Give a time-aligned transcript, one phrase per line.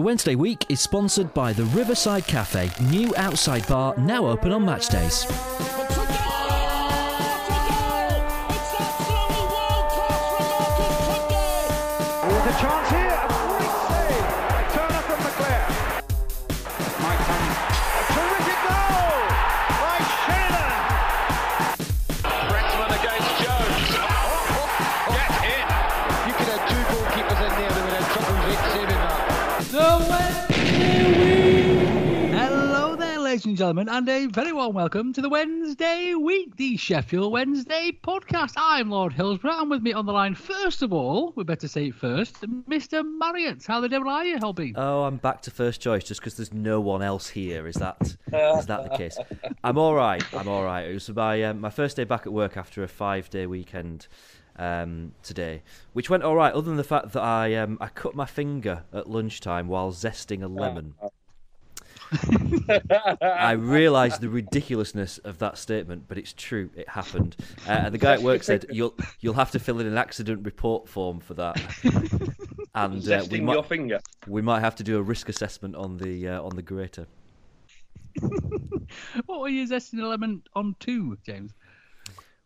[0.00, 4.64] The Wednesday week is sponsored by the Riverside Cafe, new outside bar now open on
[4.64, 5.26] match days.
[33.60, 38.54] Gentlemen, and a very warm welcome to the Wednesday week, the Sheffield Wednesday podcast.
[38.56, 41.88] I'm Lord Hillsborough, and with me on the line, first of all, we better say
[41.88, 43.04] it first, Mr.
[43.04, 43.66] Marriott.
[43.66, 44.72] How the devil are you, Helby?
[44.76, 47.66] Oh, I'm back to first choice just because there's no one else here.
[47.66, 49.18] Is that is that the case?
[49.62, 50.24] I'm all right.
[50.32, 50.88] I'm all right.
[50.88, 54.08] It was my um, my first day back at work after a five day weekend
[54.56, 55.62] um, today,
[55.92, 56.54] which went all right.
[56.54, 60.42] Other than the fact that I um, I cut my finger at lunchtime while zesting
[60.42, 60.94] a lemon.
[63.22, 66.70] I realised the ridiculousness of that statement, but it's true.
[66.74, 67.36] It happened.
[67.66, 70.44] Uh, and the guy at work said you'll you'll have to fill in an accident
[70.44, 71.60] report form for that.
[72.74, 74.00] And uh, we might your finger.
[74.28, 77.06] we might have to do a risk assessment on the uh, on the grater.
[79.26, 81.52] What were you zesting a lemon on to, James?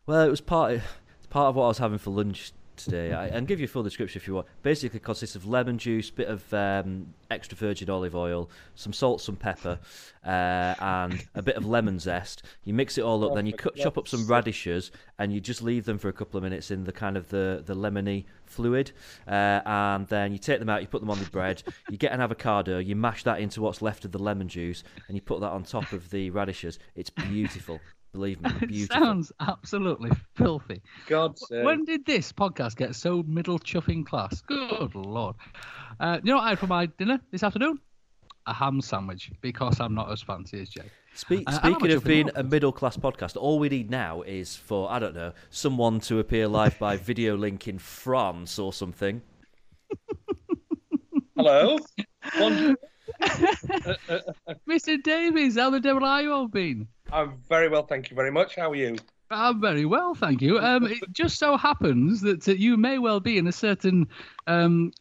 [0.05, 0.83] Well, it was part of,
[1.17, 3.13] it's part of what I was having for lunch today.
[3.13, 4.47] I, and give you a full description if you want.
[4.63, 9.35] Basically, consists of lemon juice, bit of um, extra virgin olive oil, some salt, some
[9.35, 9.79] pepper,
[10.25, 12.43] uh, and a bit of lemon zest.
[12.63, 15.61] You mix it all up, then you cut, chop up some radishes, and you just
[15.61, 18.91] leave them for a couple of minutes in the kind of the the lemony fluid,
[19.27, 21.63] uh, and then you take them out, you put them on the bread.
[21.89, 25.15] You get an avocado, you mash that into what's left of the lemon juice, and
[25.15, 26.79] you put that on top of the radishes.
[26.95, 27.79] It's beautiful.
[28.15, 28.49] Believe me,
[28.83, 30.81] It sounds absolutely filthy.
[31.07, 31.65] God save.
[31.65, 34.41] When did this podcast get so middle chuffing class?
[34.41, 35.35] Good lord.
[35.99, 37.79] Uh, you know what I had for my dinner this afternoon?
[38.47, 40.83] A ham sandwich, because I'm not as fancy as Jay.
[41.13, 44.89] Speak, Uh, speaking of being a middle class podcast, all we need now is for
[44.89, 49.21] I don't know someone to appear live by video link in France or something.
[51.35, 51.77] Hello.
[52.37, 52.75] One,
[54.69, 55.01] Mr.
[55.03, 56.87] Davies, how the devil are you all been?
[57.11, 58.55] I'm very well, thank you very much.
[58.55, 58.95] How are you?
[59.31, 60.59] I'm very well, thank you.
[60.59, 64.07] Um, it just so happens that uh, you may well be in a certain
[64.45, 64.91] um,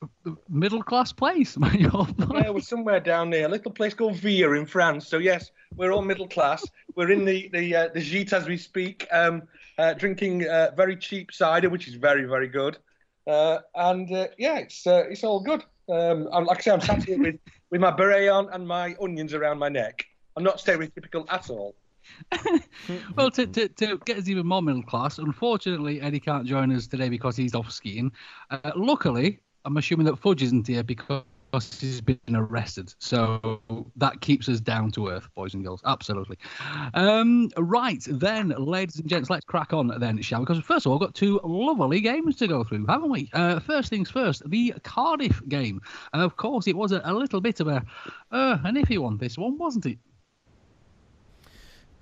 [0.49, 1.59] middle class place.
[1.75, 5.07] Yeah, we're somewhere down there, a little place called Vire in France.
[5.07, 6.65] So yes, we're all middle class.
[6.95, 9.43] We're in the the uh, the gîte as we speak, um,
[9.79, 12.79] uh, drinking uh, very cheap cider, which is very very good.
[13.27, 15.63] Uh, and uh, yeah, it's uh, it's all good.
[15.89, 17.39] Um, I'm, like I say, I'm sat here with
[17.71, 20.05] with my beret on and my onions around my neck.
[20.37, 21.75] I'm not stereotypical at all.
[23.17, 26.87] Well, to, to, to get us even more middle class, unfortunately, Eddie can't join us
[26.87, 28.13] today because he's off skiing.
[28.51, 31.23] Uh, luckily, I'm assuming that Fudge isn't here because
[31.81, 32.93] he's been arrested.
[32.99, 33.61] So
[33.97, 35.81] that keeps us down to earth, boys and girls.
[35.85, 36.37] Absolutely.
[36.95, 40.47] Um, right, then, ladies and gents, let's crack on then, shall we?
[40.47, 43.31] Because first of all, we've got two lovely games to go through, haven't we?
[43.33, 45.81] Uh, first things first, the Cardiff game.
[46.13, 47.85] And of course, it was a, a little bit of a,
[48.33, 49.99] uh, an iffy one, this one, wasn't it?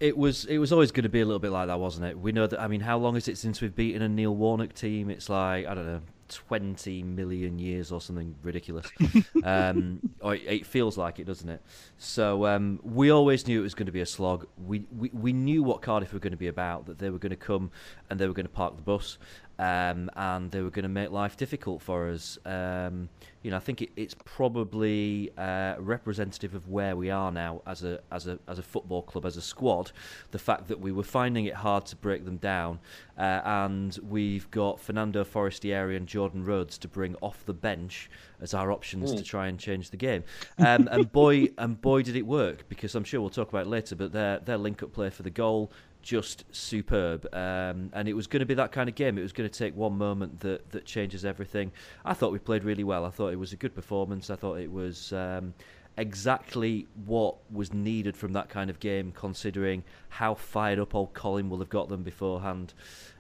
[0.03, 2.19] It was it was always going to be a little bit like that, wasn't it?
[2.19, 2.61] We know that.
[2.61, 5.11] I mean, how long is it since we've beaten a Neil Warnock team?
[5.11, 6.01] It's like I don't know,
[6.33, 8.91] 20 million years or something ridiculous.
[9.45, 11.63] um, or it, it, feels like it, doesn't it?
[11.99, 14.47] So um, we always knew it was going to be a slog.
[14.67, 17.31] We, we, we knew what Cardiff were going to be about, that they were going
[17.31, 17.71] to come
[18.11, 19.19] and they were going to park the bus
[19.63, 22.37] um, and they were going to make life difficult for us.
[22.45, 23.09] Um,
[23.43, 27.85] you know, I think it, it's probably uh, representative of where we are now as
[27.85, 29.93] a as a as a football club, as a squad.
[30.33, 32.81] The fact that we were finding it hard to break them down,
[33.17, 38.11] uh, and we've got Fernando Forestieri and Jordan Rhodes to bring off the bench
[38.41, 39.17] as our options mm.
[39.17, 40.25] to try and change the game.
[40.59, 43.71] Um, and boy, and boy, did it work because I'm sure we'll talk about it
[43.71, 43.95] later.
[43.95, 45.71] But their their link up play for the goal
[46.03, 47.27] just superb.
[47.33, 49.17] Um, and it was going to be that kind of game.
[49.17, 51.73] It was going to take one moment that, that changes everything.
[52.05, 53.05] I thought we played really well.
[53.05, 54.29] I thought it was a good performance.
[54.29, 55.55] I thought it was um,
[55.97, 61.49] exactly what was needed from that kind of game, considering how fired up old Colin
[61.49, 62.75] will have got them beforehand.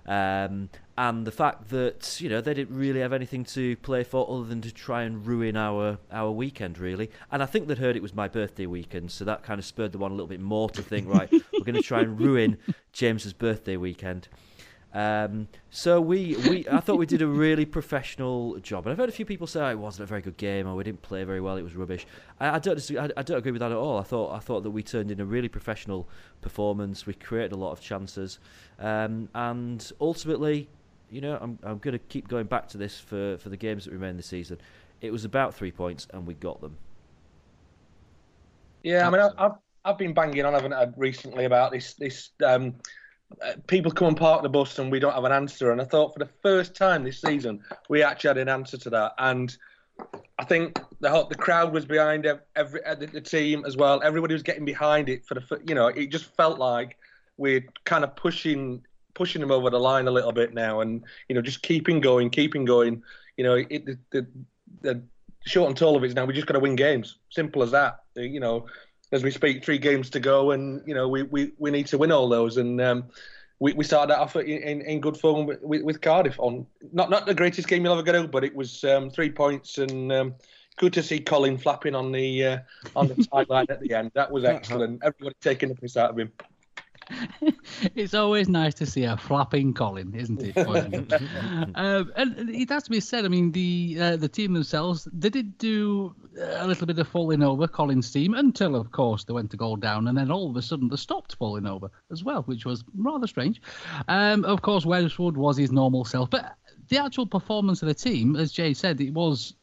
[0.06, 4.28] Um, and the fact that you know they didn't really have anything to play for
[4.28, 7.10] other than to try and ruin our our weekend really.
[7.31, 9.93] And I think they'd heard it was my birthday weekend, so that kind of spurred
[9.93, 12.58] them on a little bit more to think, right, we're going to try and ruin
[12.93, 14.28] James's birthday weekend.
[14.94, 19.09] Um, so we, we I thought we did a really professional job, and I've heard
[19.09, 21.25] a few people say oh, it wasn't a very good game or we didn't play
[21.25, 22.06] very well, it was rubbish.
[22.39, 23.99] I, I don't I, I, don't agree with that at all.
[23.99, 26.09] I thought I thought that we turned in a really professional
[26.43, 27.06] performance.
[27.06, 28.39] We created a lot of chances,
[28.79, 30.69] um, and ultimately,
[31.11, 33.87] you know, I'm I'm going to keep going back to this for for the games
[33.87, 34.59] that remain this season.
[35.00, 36.77] It was about three points, and we got them.
[38.83, 39.53] Yeah, I mean, I've
[39.87, 42.31] I've been banging on, haven't I, recently about this this.
[42.45, 42.75] Um,
[43.67, 45.73] people come and park the bus and we don't have an answer.
[45.73, 48.90] And I thought for the first time this season, we actually had an answer to
[48.90, 49.12] that.
[49.19, 49.56] And
[50.38, 52.26] I think the the crowd was behind
[52.56, 54.00] every uh, the team as well.
[54.02, 56.96] Everybody was getting behind it for the you know it just felt like
[57.37, 58.84] we're kind of pushing
[59.14, 62.31] pushing them over the line a little bit now, and you know just keeping going,
[62.31, 63.02] keeping going.
[63.37, 64.26] You know it, the, the,
[64.81, 65.02] the
[65.44, 67.19] short and tall of it is now we just got to win games.
[67.31, 68.00] Simple as that.
[68.17, 68.67] You know
[69.12, 71.99] as we speak, three games to go, and you know we, we, we need to
[71.99, 72.56] win all those.
[72.56, 73.05] And um,
[73.61, 77.35] we, we started off in, in, good form with, with, Cardiff on not not the
[77.35, 80.35] greatest game you'll ever go to, but it was um, three points and um,
[80.76, 82.59] good to see Colin flapping on the uh,
[82.97, 84.11] on the sideline at the end.
[84.14, 85.03] That was excellent.
[85.05, 86.32] Everybody taking the piss out of him.
[87.94, 90.56] It's always nice to see a flapping Colin, isn't it?
[91.75, 93.25] um, and it has to be said.
[93.25, 97.43] I mean, the uh, the team themselves they did do a little bit of falling
[97.43, 100.56] over Colin's team until, of course, they went to go down, and then all of
[100.56, 103.60] a sudden they stopped falling over as well, which was rather strange.
[104.08, 106.56] Um, of course, Westwood was his normal self, but
[106.88, 109.54] the actual performance of the team, as Jay said, it was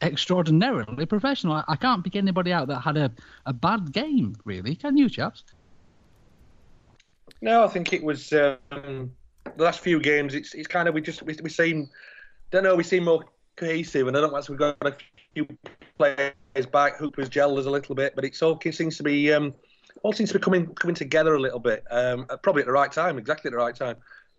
[0.00, 1.54] extraordinarily professional.
[1.54, 3.10] I, I can't pick anybody out that had a,
[3.46, 4.74] a bad game, really.
[4.74, 5.44] Can you, chaps?
[7.42, 9.10] No, I think it was um,
[9.56, 10.34] the last few games.
[10.34, 11.90] It's it's kind of we just we we seen
[12.52, 13.24] don't know we seem more
[13.56, 14.96] cohesive, and I don't know we've got a
[15.34, 15.48] few
[15.98, 16.96] players back.
[16.96, 19.54] Hooper's gelled us a little bit, but it's all it seems to be um,
[20.04, 21.82] all seems to be coming coming together a little bit.
[21.90, 23.96] Um, probably at the right time, exactly at the right time.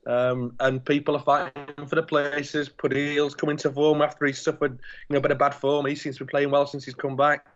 [0.07, 2.69] Um, and people are fighting for the places.
[2.69, 4.79] Pudil's coming to form after he suffered,
[5.09, 5.85] you know, a bit of bad form.
[5.85, 7.47] He seems to be playing well since he's come back.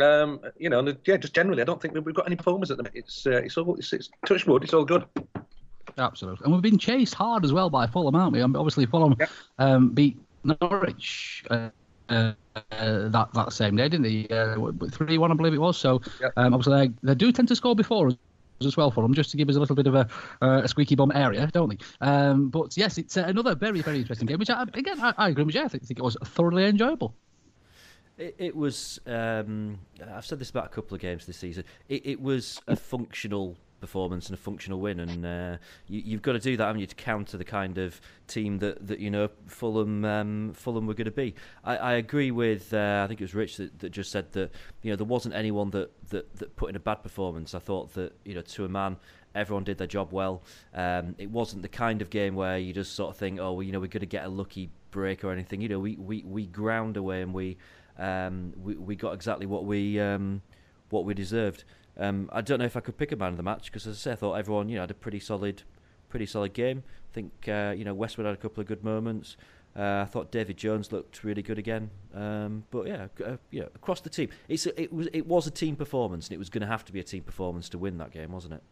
[0.00, 2.76] Um, you know, and yeah, just generally, I don't think we've got any performers at
[2.76, 2.98] the minute.
[2.98, 4.64] It's uh, it's all it's, it's touch wood.
[4.64, 5.04] It's all good.
[5.96, 8.42] Absolutely, and we've been chased hard as well by Fulham, aren't we?
[8.42, 9.16] Obviously, Fulham
[9.58, 11.44] um, beat Norwich.
[11.50, 11.70] Uh,
[12.08, 12.32] uh,
[13.08, 14.28] that that same day, didn't they?
[14.28, 14.56] Uh,
[14.90, 15.76] three one, I believe it was.
[15.76, 16.00] So
[16.36, 18.16] um, obviously they, they do tend to score before us
[18.60, 20.08] as well for them, just to give us a little bit of a,
[20.42, 21.78] uh, a squeaky bum area, don't they?
[22.00, 25.28] Um, but yes, it's uh, another very very interesting game, which I, again I, I
[25.30, 25.62] agree with you.
[25.62, 27.14] I think, I think it was thoroughly enjoyable.
[28.16, 29.00] It, it was.
[29.06, 29.78] Um,
[30.12, 31.64] I've said this about a couple of games this season.
[31.88, 35.56] It, it was a functional performance and a functional win, and uh,
[35.88, 38.86] you, have got to do that, haven't you, to counter the kind of team that,
[38.86, 41.34] that you know Fulham um, Fulham were going to be.
[41.64, 42.72] I, I agree with.
[42.72, 44.52] Uh, I think it was Rich that, that, just said that
[44.82, 47.54] you know there wasn't anyone that, that, that put in a bad performance.
[47.54, 48.96] I thought that you know to a man
[49.34, 50.42] everyone did their job well.
[50.74, 53.62] Um, it wasn't the kind of game where you just sort of think, oh, well,
[53.64, 55.60] you know, we're going to get a lucky break or anything.
[55.60, 57.56] You know, we, we, we ground away and we
[57.98, 60.42] um, we, we got exactly what we um,
[60.90, 61.64] what we deserved.
[61.96, 63.96] Um, I don't know if I could pick a man of the match because, as
[63.96, 65.62] I say, I thought everyone you know had a pretty solid,
[66.08, 66.82] pretty solid game.
[66.86, 69.36] I think uh, you know Westwood had a couple of good moments.
[69.76, 71.90] Uh, I thought David Jones looked really good again.
[72.14, 75.50] Um, but yeah, uh, yeah, across the team, it's a, it was it was a
[75.50, 77.98] team performance, and it was going to have to be a team performance to win
[77.98, 78.62] that game, wasn't it?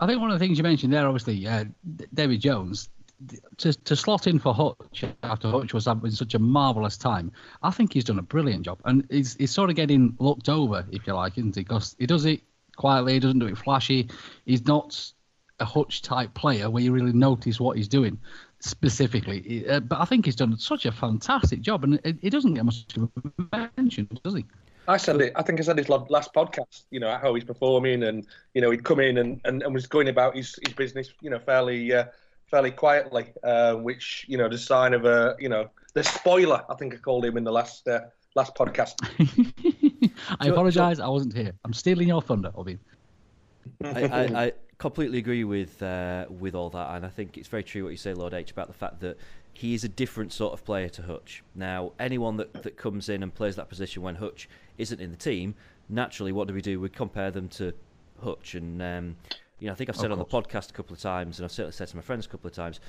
[0.00, 1.64] I think one of the things you mentioned there, obviously, uh,
[2.14, 2.90] David Jones
[3.58, 7.32] to, to slot in for Hutch after Hutch was having such a marvellous time,
[7.62, 8.80] I think he's done a brilliant job.
[8.84, 11.62] And he's, he's sort of getting looked over, if you like, isn't he?
[11.62, 12.42] Because he does it
[12.76, 14.08] quietly, he doesn't do it flashy.
[14.44, 15.12] He's not
[15.60, 18.18] a Hutch type player where you really notice what he's doing
[18.60, 19.68] specifically.
[19.68, 22.84] Uh, but I think he's done such a fantastic job, and he doesn't get much
[23.76, 24.44] mention, does he?
[24.86, 25.32] I said it.
[25.36, 26.84] I think I said his last podcast.
[26.90, 29.86] You know how he's performing, and you know he'd come in and, and, and was
[29.86, 31.12] going about his, his business.
[31.20, 32.06] You know fairly uh,
[32.50, 36.64] fairly quietly, uh, which you know the sign of a you know the spoiler.
[36.68, 38.00] I think I called him in the last uh,
[38.34, 38.94] last podcast.
[40.40, 41.00] I apologise.
[41.00, 41.52] I wasn't here.
[41.64, 42.78] I'm stealing your thunder, Obi.
[43.82, 47.62] I, I, I, completely agree with uh, with all that, and I think it's very
[47.62, 49.18] true what you say, Lord H, about the fact that
[49.52, 51.42] he is a different sort of player to Hutch.
[51.54, 55.16] Now, anyone that, that comes in and plays that position when Hutch isn't in the
[55.16, 55.56] team,
[55.88, 56.80] naturally, what do we do?
[56.80, 57.72] We compare them to
[58.22, 59.16] Hutch, and um,
[59.60, 61.52] you know, I think I've said on the podcast a couple of times, and I've
[61.52, 62.80] certainly said to my friends a couple of times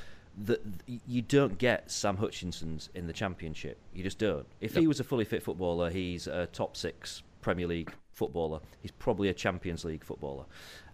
[0.46, 3.78] that you don't get Sam Hutchinson's in the Championship.
[3.94, 4.46] You just don't.
[4.62, 4.82] If yep.
[4.82, 8.60] he was a fully fit footballer, he's a top six Premier League footballer.
[8.82, 10.46] He's probably a Champions League footballer.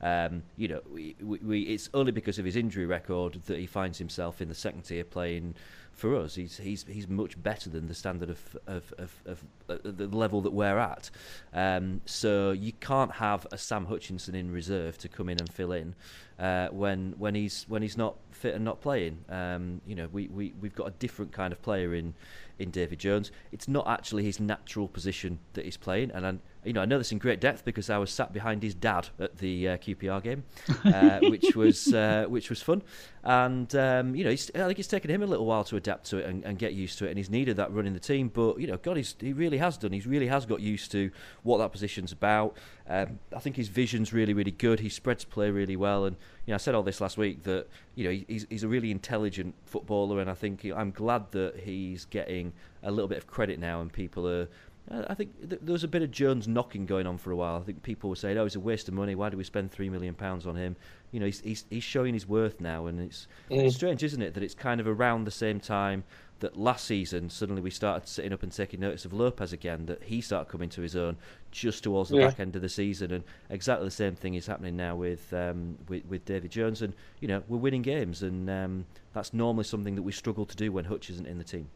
[0.01, 3.97] Um, you know, we, we, it's only because of his injury record that he finds
[3.97, 5.55] himself in the second tier playing
[5.95, 6.35] for us.
[6.35, 10.41] He's he's he's much better than the standard of of, of, of uh, the level
[10.41, 11.09] that we're at.
[11.53, 15.71] Um, so you can't have a Sam Hutchinson in reserve to come in and fill
[15.71, 15.95] in
[16.37, 19.23] uh, when when he's when he's not fit and not playing.
[19.29, 22.13] Um, you know, we, we we've got a different kind of player in
[22.59, 23.31] in David Jones.
[23.51, 26.97] It's not actually his natural position that he's playing, and I, you know I know
[26.97, 30.23] this in great depth because I was sat behind his dad at the uh, QPR
[30.23, 30.43] game,
[30.85, 32.81] uh, which was uh, which was fun,
[33.23, 36.17] and um, you know I think it's taken him a little while to adapt to
[36.17, 38.29] it and, and, get used to it, and he's needed that running the team.
[38.29, 39.91] But you know, God, he really has done.
[39.91, 41.11] He really has got used to
[41.43, 42.57] what that position's about.
[42.87, 44.79] Um, I think his vision's really really good.
[44.79, 47.67] He spreads play really well, and you know I said all this last week that
[47.95, 51.61] you know he's he's a really intelligent footballer, and I think he, I'm glad that
[51.63, 52.53] he's getting
[52.83, 54.47] a little bit of credit now, and people are.
[54.91, 57.57] I think there was a bit of Jones knocking going on for a while.
[57.57, 59.15] I think people were saying, "Oh, it's a waste of money.
[59.15, 60.75] Why do we spend three million pounds on him?"
[61.11, 63.63] You know, he's, he's he's showing his worth now, and it's, mm.
[63.63, 66.03] it's strange, isn't it, that it's kind of around the same time
[66.39, 70.03] that last season suddenly we started sitting up and taking notice of Lopez again, that
[70.03, 71.15] he started coming to his own
[71.51, 72.27] just towards the yeah.
[72.27, 75.77] back end of the season, and exactly the same thing is happening now with um,
[75.87, 79.95] with, with David Jones, and you know we're winning games, and um, that's normally something
[79.95, 81.69] that we struggle to do when Hutch isn't in the team.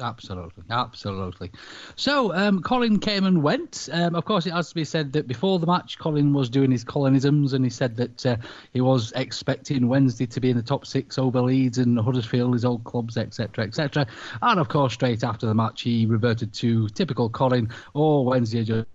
[0.00, 1.50] Absolutely, absolutely.
[1.96, 3.88] So, um, Colin came and went.
[3.92, 6.70] Um, of course, it has to be said that before the match, Colin was doing
[6.70, 8.36] his Colinisms, and he said that uh,
[8.72, 12.64] he was expecting Wednesday to be in the top six over Leeds and Huddersfield, his
[12.64, 14.06] old clubs, etc., etc.
[14.40, 17.70] And of course, straight after the match, he reverted to typical Colin.
[17.94, 18.86] Oh, Wednesday just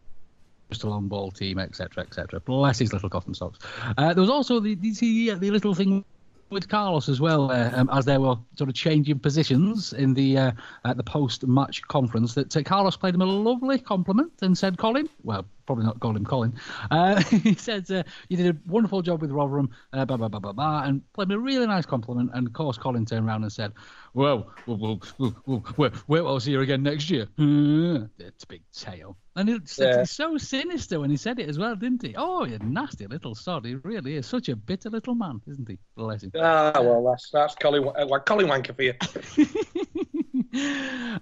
[0.69, 2.39] just a long ball team, etc., etc.
[2.39, 3.59] Bless his little coffin socks.
[3.97, 6.03] Uh, there was also the, the, the little thing
[6.49, 10.37] with Carlos as well, uh, um, as they were sort of changing positions in the
[10.37, 10.51] uh,
[10.85, 12.33] at the post-match conference.
[12.33, 16.25] That uh, Carlos played him a lovely compliment and said, "Colin, well, probably not him
[16.25, 16.55] Colin."
[16.91, 20.39] Uh, he said, uh, "You did a wonderful job with Rotherham, uh, blah blah blah
[20.39, 22.31] blah blah," and played him a really nice compliment.
[22.33, 23.73] And of course, Colin turned around and said,
[24.13, 25.01] "Well, we'll, we'll,
[25.45, 29.17] we'll, we'll, we'll I'll see you again next year." it's a big tail.
[29.37, 30.01] And it's, yeah.
[30.01, 32.15] it's so sinister when he said it as well, didn't he?
[32.17, 33.65] Oh, you nasty little sod.
[33.65, 35.77] He really is such a bitter little man, isn't he?
[35.95, 36.31] Bless him.
[36.39, 38.93] Ah, well, that's that's Colin, uh, Colin Wanker for you.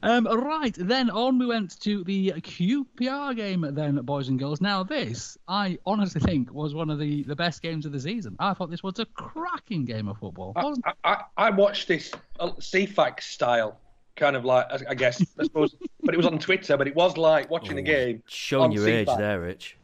[0.04, 4.62] um, right, then on we went to the QPR game, then, boys and girls.
[4.62, 8.36] Now, this, I honestly think, was one of the, the best games of the season.
[8.40, 10.54] I thought this was a cracking game of football.
[10.56, 13.80] I, I, I watched this uh, Ceefax style
[14.16, 16.78] kind of like I guess I suppose, but it was on Twitter.
[16.78, 18.24] But it was like watching oh, a game.
[18.28, 19.78] Showing your age there, Rich.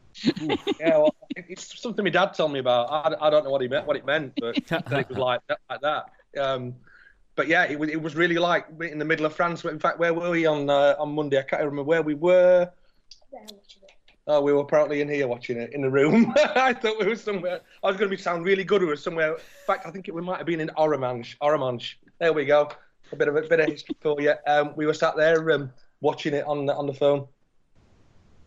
[0.78, 2.90] yeah, well, it's something my dad told me about.
[2.90, 5.58] I, I don't know what he meant, what it meant, but it was like that.
[5.68, 6.10] Like that.
[6.38, 6.74] Um,
[7.40, 9.64] but yeah, it was it was really like in the middle of France.
[9.64, 11.38] In fact, where were we on uh, on Monday?
[11.38, 12.70] I can't remember where we were.
[14.26, 16.34] Oh, we were apparently in here watching it in the room.
[16.54, 17.62] I thought we were somewhere.
[17.82, 18.82] I was going to be sound really good.
[18.82, 19.32] We were somewhere.
[19.32, 21.38] In fact, I think it, we might have been in Orange.
[21.40, 21.98] Orange.
[22.18, 22.68] There we go
[23.12, 24.34] a bit of a bit of history for you.
[24.46, 27.26] Um, we were sat there um, watching it on the, on the phone.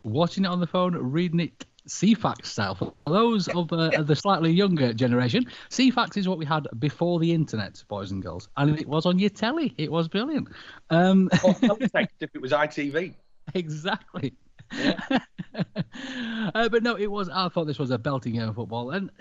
[0.03, 2.75] Watching it on the phone, reading it Ceefax style.
[2.75, 7.31] For those of uh, the slightly younger generation, Ceefax is what we had before the
[7.31, 9.73] internet, boys and girls, and it was on your telly.
[9.77, 10.49] It was brilliant.
[10.89, 13.15] Um, if it was ITV.
[13.53, 14.33] Exactly.
[14.73, 14.97] Yeah.
[16.55, 17.29] uh, but no, it was.
[17.29, 19.11] I thought this was a belting game of football, and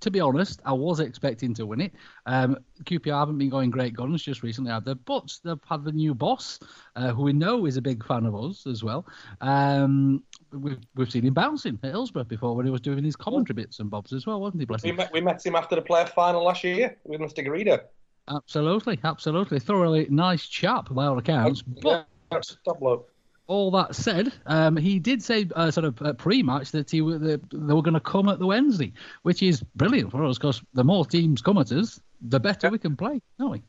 [0.00, 1.92] to be honest, I was expecting to win it.
[2.26, 4.94] Um, QPR haven't been going great guns just recently, have they?
[4.94, 6.58] But they've had the new boss,
[6.94, 9.06] uh, who we know is a big fan of us as well.
[9.40, 13.54] Um, we've, we've seen him bouncing at Hillsborough before when he was doing his commentary
[13.54, 14.66] bits and bobs as well, wasn't he?
[14.66, 17.46] Bless we, met, we met him after the player final last year with Mr.
[17.46, 17.80] Garrido.
[18.28, 19.60] Absolutely, absolutely.
[19.60, 21.62] Thoroughly nice chap by all accounts.
[21.62, 23.10] But yeah, top bloke.
[23.46, 27.18] All that said, um, he did say uh, sort of uh, pre-match that he were,
[27.18, 30.62] they, they were going to come at the Wednesday, which is brilliant for us because
[30.74, 33.62] the more teams come at us, the better we can play, don't we?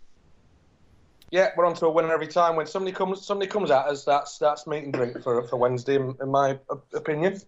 [1.32, 2.56] Yeah, we're on to a winner every time.
[2.56, 5.96] When somebody comes, somebody comes at us, that's that's meat and drink for for Wednesday,
[5.96, 6.58] in, in my
[6.94, 7.42] opinion.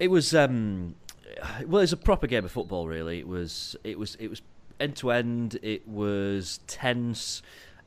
[0.00, 0.96] It was um,
[1.60, 2.88] well, it was a proper game of football.
[2.88, 4.42] Really, it was it was it was
[4.80, 5.58] end to end.
[5.62, 7.42] It was tense.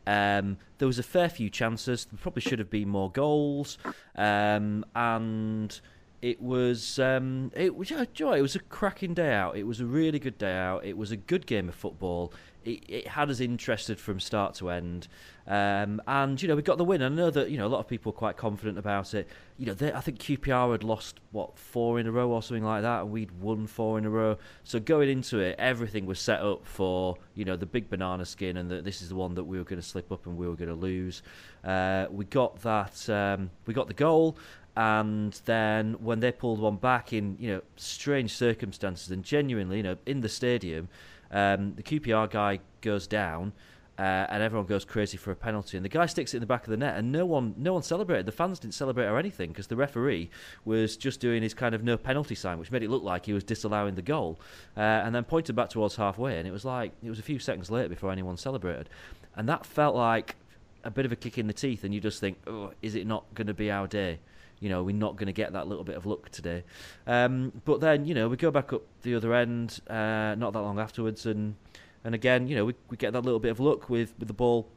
[0.07, 2.05] Um, there was a fair few chances.
[2.05, 3.77] There probably should have been more goals,
[4.15, 5.79] um, and
[6.21, 8.37] it was um, it was yeah, joy.
[8.39, 9.57] It was a cracking day out.
[9.57, 10.85] It was a really good day out.
[10.85, 12.31] It was a good game of football.
[12.67, 15.07] It, it had us interested from start to end,
[15.47, 17.01] um, and you know we got the win.
[17.01, 19.29] I know that you know a lot of people were quite confident about it.
[19.57, 22.65] You know, they, I think QPR had lost what four in a row or something
[22.65, 24.37] like that, and we'd won four in a row.
[24.65, 28.57] So going into it, everything was set up for you know the big banana skin,
[28.57, 30.45] and that this is the one that we were going to slip up and we
[30.45, 31.23] were going to lose.
[31.63, 33.09] Uh, we got that.
[33.09, 34.37] Um, we got the goal
[34.77, 39.83] and then when they pulled one back in you know strange circumstances and genuinely you
[39.83, 40.87] know in the stadium
[41.31, 43.53] um, the QPR guy goes down
[43.99, 46.47] uh, and everyone goes crazy for a penalty and the guy sticks it in the
[46.47, 48.25] back of the net and no one no one celebrated.
[48.25, 50.29] The fans didn't celebrate or anything because the referee
[50.65, 53.33] was just doing his kind of no penalty sign which made it look like he
[53.33, 54.39] was disallowing the goal
[54.75, 57.39] uh, and then pointed back towards halfway and it was like it was a few
[57.39, 58.89] seconds later before anyone celebrated.
[59.35, 60.35] And that felt like
[60.83, 63.07] a bit of a kick in the teeth and you just think oh, is it
[63.07, 64.19] not going to be our day
[64.59, 66.63] you know, we're not going to get that little bit of luck today.
[67.05, 70.61] Um, but then, you know, we go back up the other end uh, not that
[70.61, 71.55] long afterwards, and
[72.03, 74.33] and again, you know, we, we get that little bit of luck with, with the
[74.33, 74.67] ball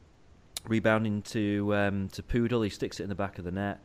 [0.67, 2.63] rebounding to um, to Pudil.
[2.63, 3.81] He sticks it in the back of the net.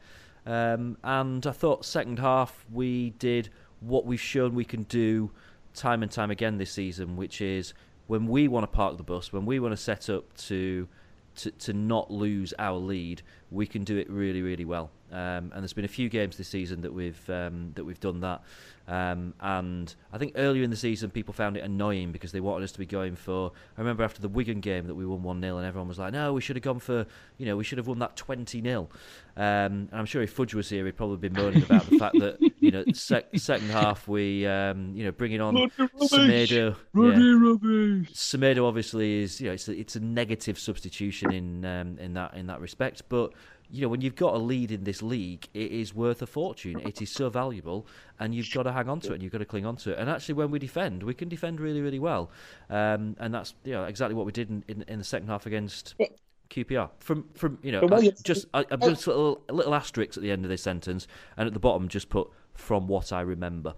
[0.46, 3.48] Um, and I thought second half we did
[3.80, 5.32] what we've shown we can do
[5.74, 7.74] time and time again this season, which is
[8.06, 10.88] when we want to park the bus, when we want to set up to
[11.36, 14.90] to, to not lose our lead, we can do it really, really well.
[15.12, 18.20] Um, and there's been a few games this season that we've um, that we've done
[18.20, 18.42] that.
[18.88, 22.64] Um, and I think earlier in the season, people found it annoying because they wanted
[22.64, 23.50] us to be going for.
[23.76, 26.12] I remember after the Wigan game that we won 1 0, and everyone was like,
[26.12, 27.04] no, we should have gone for,
[27.36, 28.88] you know, we should have won that 20 0.
[29.36, 32.18] Um, and I'm sure if Fudge was here, he'd probably be moaning about the fact
[32.20, 35.56] that, you know, sec- second half we, um, you know, bringing on
[36.02, 36.76] Semedo.
[36.94, 38.12] Yeah.
[38.12, 42.34] Semedo obviously is, you know, it's a, it's a negative substitution in um, in that
[42.34, 43.02] in that respect.
[43.08, 43.32] But
[43.70, 46.80] you know, when you've got a lead in this league, it is worth a fortune.
[46.80, 47.86] It is so valuable,
[48.18, 49.92] and you've got to hang on to it, and you've got to cling on to
[49.92, 49.98] it.
[49.98, 52.30] And actually, when we defend, we can defend really, really well,
[52.70, 55.46] um, and that's you know exactly what we did in, in, in the second half
[55.46, 55.94] against
[56.50, 56.90] QPR.
[56.98, 60.22] From from you know, I, just I, have just a little, a little asterisk at
[60.22, 63.74] the end of this sentence, and at the bottom, just put from what I remember.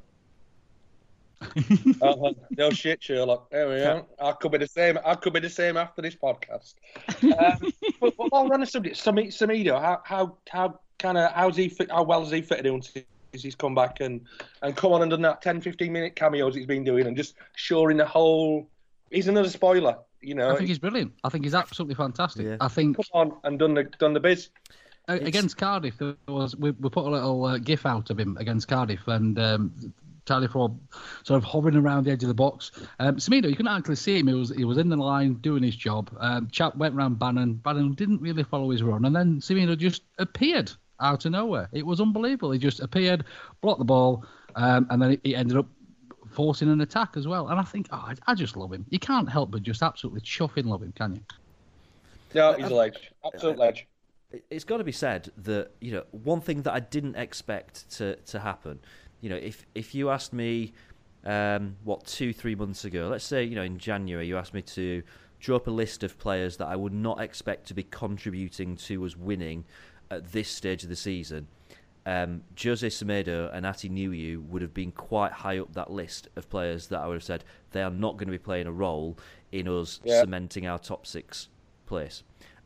[2.02, 3.50] uh, no shit, Sherlock.
[3.50, 4.04] There we are.
[4.20, 4.98] I could be the same.
[5.04, 6.74] I could be the same after this podcast.
[7.22, 11.56] Um, but, but while we're on the subject, Semedo, how how how kind of how's
[11.56, 14.20] he fit, how well has he fitted into he's come back and
[14.62, 17.34] and come on and done that 10, 15 minute cameos he's been doing and just
[17.54, 18.68] shoring the whole.
[19.10, 20.50] He's another spoiler, you know.
[20.50, 21.12] I think he's brilliant.
[21.24, 22.46] I think he's absolutely fantastic.
[22.46, 22.56] Yeah.
[22.60, 24.50] I think come on and done the done the biz.
[25.06, 28.68] Against Cardiff, there was we, we put a little uh, gif out of him against
[28.68, 29.94] Cardiff, and um,
[30.28, 30.76] Tagliafico
[31.24, 32.70] sort of hovering around the edge of the box.
[32.98, 34.28] Um, Semedo, you can't actually see him.
[34.28, 36.14] He was he was in the line doing his job.
[36.20, 37.54] Um, Chap went round Bannan.
[37.54, 41.68] Bannan didn't really follow his run, and then Semedo just appeared out of nowhere.
[41.72, 42.50] It was unbelievable.
[42.50, 43.24] He just appeared,
[43.60, 44.24] blocked the ball,
[44.56, 45.66] um, and then he ended up
[46.30, 47.48] forcing an attack as well.
[47.48, 48.84] And I think, oh, I, I, just love him.
[48.90, 51.20] You can't help but just absolutely chuff in love him, can you?
[52.32, 53.12] Yeah, he's a ledge.
[53.24, 53.86] Absolute ledge.
[54.50, 58.16] It's got to be said that you know one thing that I didn't expect to
[58.16, 58.78] to happen
[59.20, 60.72] you know, if if you asked me,
[61.24, 64.62] um, what two three months ago, let's say you know in January, you asked me
[64.62, 65.02] to
[65.40, 69.04] draw up a list of players that I would not expect to be contributing to
[69.04, 69.64] us winning
[70.10, 71.46] at this stage of the season.
[72.06, 76.48] Um, Jose Semedo and Ati Nuhiu would have been quite high up that list of
[76.48, 79.18] players that I would have said they are not going to be playing a role
[79.52, 80.22] in us yeah.
[80.22, 81.48] cementing our top six
[81.86, 82.22] place.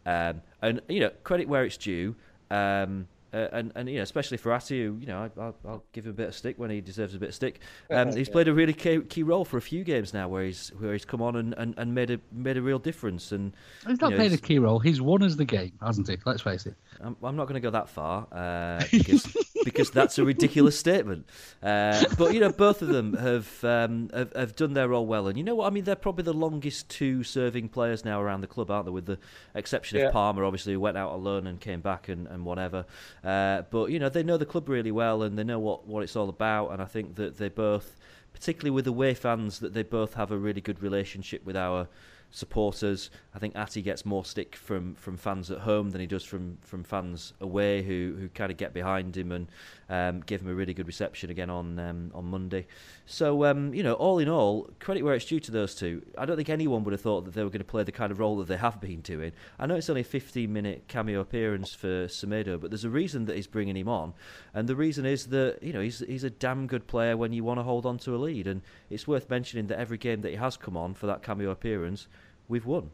[0.06, 2.14] Um, and you know, credit where it's due.
[2.50, 6.10] Um, uh, and and you know, especially for Atty, you know, I, will give him
[6.10, 7.60] a bit of stick when he deserves a bit of stick.
[7.90, 10.68] Um, he's played a really key, key, role for a few games now, where he's
[10.78, 13.32] where he's come on and, and, and made a made a real difference.
[13.32, 13.52] And
[13.86, 14.78] he's not played a key role.
[14.78, 16.18] He's won as the game, hasn't he?
[16.26, 16.74] Let's face it.
[17.00, 19.34] I'm, I'm not going to go that far uh, because
[19.64, 21.28] because that's a ridiculous statement.
[21.62, 25.28] Uh, but you know, both of them have, um, have, have done their role well,
[25.28, 25.84] and you know what I mean.
[25.84, 28.92] They're probably the longest two serving players now around the club, aren't they?
[28.92, 29.18] With the
[29.54, 30.06] exception yeah.
[30.06, 32.84] of Palmer, obviously, who went out alone and came back and, and whatever.
[33.24, 36.02] Uh, but you know, they know the club really well, and they know what, what
[36.02, 36.72] it's all about.
[36.72, 37.96] And I think that they both,
[38.32, 41.88] particularly with the away fans, that they both have a really good relationship with our
[42.32, 43.10] supporters.
[43.34, 46.58] I think Atty gets more stick from, from fans at home than he does from,
[46.62, 49.48] from fans away, who who kind of get behind him and
[49.92, 52.66] um, give him a really good reception again on um, on Monday.
[53.04, 56.02] So um, you know, all in all, credit where it's due to those two.
[56.16, 58.10] I don't think anyone would have thought that they were going to play the kind
[58.10, 59.32] of role that they have been doing.
[59.58, 63.26] I know it's only a 15 minute cameo appearance for Semedo, but there's a reason
[63.26, 64.14] that he's bringing him on,
[64.54, 67.44] and the reason is that you know he's he's a damn good player when you
[67.44, 70.30] want to hold on to a lead, and it's worth mentioning that every game that
[70.30, 72.08] he has come on for that cameo appearance,
[72.48, 72.90] we've won.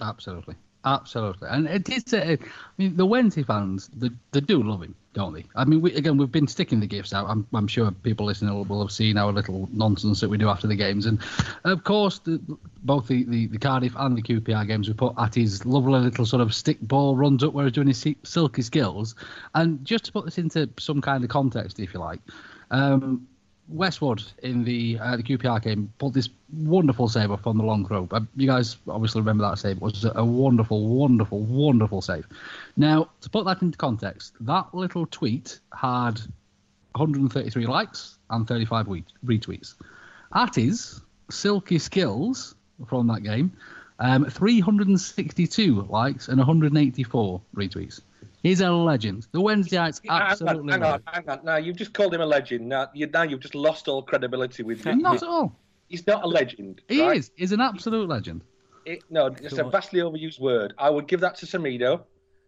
[0.00, 0.56] Absolutely.
[0.86, 2.14] Absolutely, and it is.
[2.14, 5.44] Uh, I mean, the Wednesday fans, they, they do love him, don't they?
[5.56, 7.28] I mean, we, again, we've been sticking the gifts out.
[7.28, 10.48] I'm, I'm sure people listening will, will have seen our little nonsense that we do
[10.48, 11.18] after the games, and
[11.64, 12.40] of course, the,
[12.84, 16.24] both the, the, the Cardiff and the QPR games, we put at his lovely little
[16.24, 19.16] sort of stick ball runs up where he's doing his silky skills,
[19.56, 22.20] and just to put this into some kind of context, if you like.
[22.70, 23.26] Um,
[23.68, 27.86] Westwood in the uh, the QPR game pulled this wonderful save off on the long
[27.86, 28.08] throw.
[28.10, 29.76] Uh, you guys obviously remember that save.
[29.76, 32.26] It was a wonderful, wonderful, wonderful save.
[32.76, 36.20] Now, to put that into context, that little tweet had
[36.92, 38.86] 133 likes and 35
[39.24, 39.74] retweets.
[40.34, 41.00] Atty's
[41.30, 42.54] silky skills
[42.86, 43.52] from that game,
[43.98, 48.00] um, 362 likes and 184 retweets.
[48.46, 49.26] He's a legend.
[49.32, 50.72] The Wednesdayites absolutely.
[50.72, 51.44] Hang on, hang on, hang on.
[51.44, 52.68] Now you've just called him a legend.
[52.68, 55.00] Now you now you've just lost all credibility with him.
[55.00, 55.58] Not at all.
[55.88, 56.80] He's not a legend.
[56.88, 57.16] He right?
[57.16, 57.32] is.
[57.34, 58.44] He's an absolute legend.
[58.84, 60.74] It, no, it's a vastly overused word.
[60.78, 61.48] I would give that to.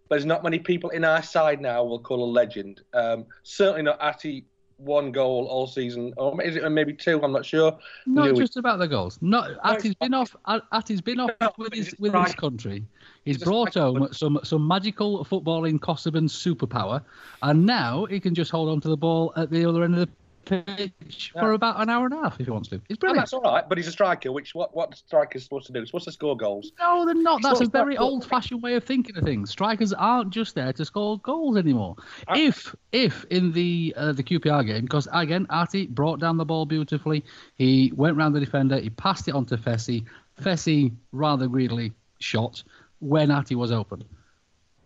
[0.08, 2.80] But there's not many people in our side now will call a legend.
[2.94, 4.46] Um, certainly not Atty
[4.78, 7.20] one goal all season, or is it maybe two?
[7.22, 7.76] I'm not sure.
[8.06, 9.18] Not just about the goals.
[9.20, 10.34] Not Atty's been off.
[10.72, 12.84] Atty's been off with his with his country.
[13.24, 17.02] He's brought home some some magical footballing Kosovan superpower,
[17.42, 20.00] and now he can just hold on to the ball at the other end of
[20.00, 20.08] the
[20.48, 22.80] pitch for about an hour and a half if he wants to.
[22.88, 23.20] It's brilliant.
[23.20, 24.32] that's all right, but he's a striker.
[24.32, 25.80] Which what what striker's supposed to do?
[25.80, 26.72] He's supposed to score goals.
[26.80, 27.42] No, they're not.
[27.42, 29.50] That's a very old-fashioned way of thinking of things.
[29.50, 31.96] Strikers aren't just there to score goals anymore.
[32.26, 36.44] I, if if in the uh, the QPR game, because again, Atty brought down the
[36.44, 37.24] ball beautifully.
[37.56, 38.78] He went round the defender.
[38.78, 40.04] He passed it on to Fessy.
[40.40, 42.62] Fessy rather greedily shot
[43.00, 44.04] when Atty was open.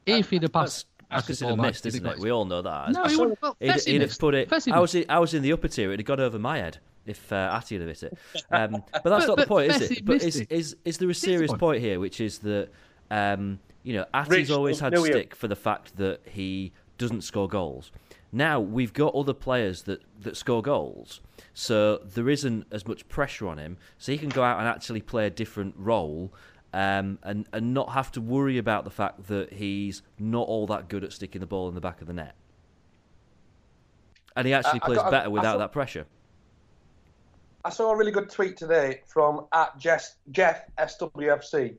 [0.06, 0.86] If he'd have passed.
[1.16, 2.18] Because he'd have missed, isn't it?
[2.18, 2.90] We all know that.
[2.92, 4.52] No, he would, well, he'd, he'd have put it.
[4.70, 5.88] I was in, I was in the upper tier.
[5.92, 8.18] It'd have got over my head if uh, Atty had hit it.
[8.50, 10.04] Um, but that's But- not the point, is it?
[10.04, 10.52] But missed is, it.
[10.52, 11.60] is is there a serious point.
[11.60, 12.68] point here, which is that
[13.10, 15.12] um, you know Atty's Rich, always had knew you.
[15.12, 17.90] stick for the fact that he doesn't score goals.
[18.34, 21.20] Now we've got other players that, that score goals,
[21.52, 25.02] so there isn't as much pressure on him, so he can go out and actually
[25.02, 26.32] play a different role.
[26.74, 30.88] Um, and, and not have to worry about the fact that he's not all that
[30.88, 32.34] good at sticking the ball in the back of the net.
[34.36, 36.06] And he actually I plays got- better without saw- that pressure.
[37.64, 41.76] I saw a really good tweet today from at Jeff, Jeff SWFC.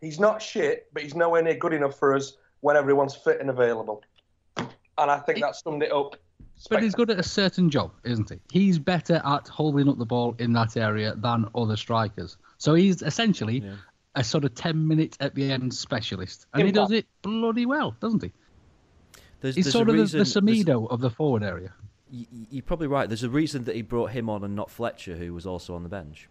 [0.00, 3.48] He's not shit, but he's nowhere near good enough for us when everyone's fit and
[3.48, 4.02] available.
[4.56, 6.16] And I think that summed it up.
[6.68, 8.40] But he's good at a certain job, isn't he?
[8.50, 12.36] He's better at holding up the ball in that area than other strikers.
[12.58, 13.64] So he's essentially
[14.14, 16.46] a sort of 10 minute at the end specialist.
[16.54, 18.32] And he does it bloody well, doesn't he?
[19.40, 21.72] There's, He's there's sort of the, reason, the Semedo of the forward area.
[22.10, 23.08] You're probably right.
[23.08, 25.82] There's a reason that he brought him on and not Fletcher, who was also on
[25.82, 26.28] the bench.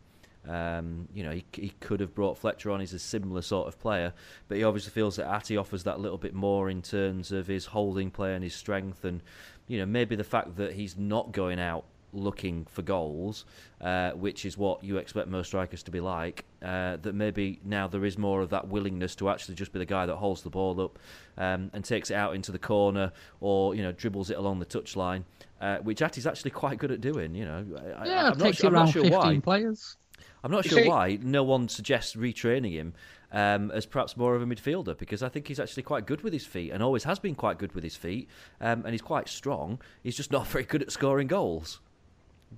[0.47, 2.79] Um, you know, he, he could have brought Fletcher on.
[2.79, 4.13] He's a similar sort of player,
[4.47, 7.65] but he obviously feels that Atty offers that little bit more in terms of his
[7.65, 9.21] holding play and his strength, and
[9.67, 13.45] you know maybe the fact that he's not going out looking for goals,
[13.81, 16.45] uh, which is what you expect most strikers to be like.
[16.61, 19.85] Uh, that maybe now there is more of that willingness to actually just be the
[19.85, 20.97] guy that holds the ball up
[21.37, 24.65] um, and takes it out into the corner, or you know dribbles it along the
[24.65, 25.23] touchline,
[25.61, 27.35] uh, which Atty's actually quite good at doing.
[27.35, 27.65] You know,
[27.97, 29.39] I, Yeah, I'm it not takes su- you I'm not around sure 15 why.
[29.39, 29.97] players.
[30.45, 32.93] I'm not You sure see- why no one suggests retraining him
[33.31, 36.33] um, as perhaps more of a midfielder because I think he's actually quite good with
[36.33, 39.27] his feet and always has been quite good with his feet um, and he's quite
[39.29, 39.79] strong.
[40.03, 41.79] He's just not very good at scoring goals.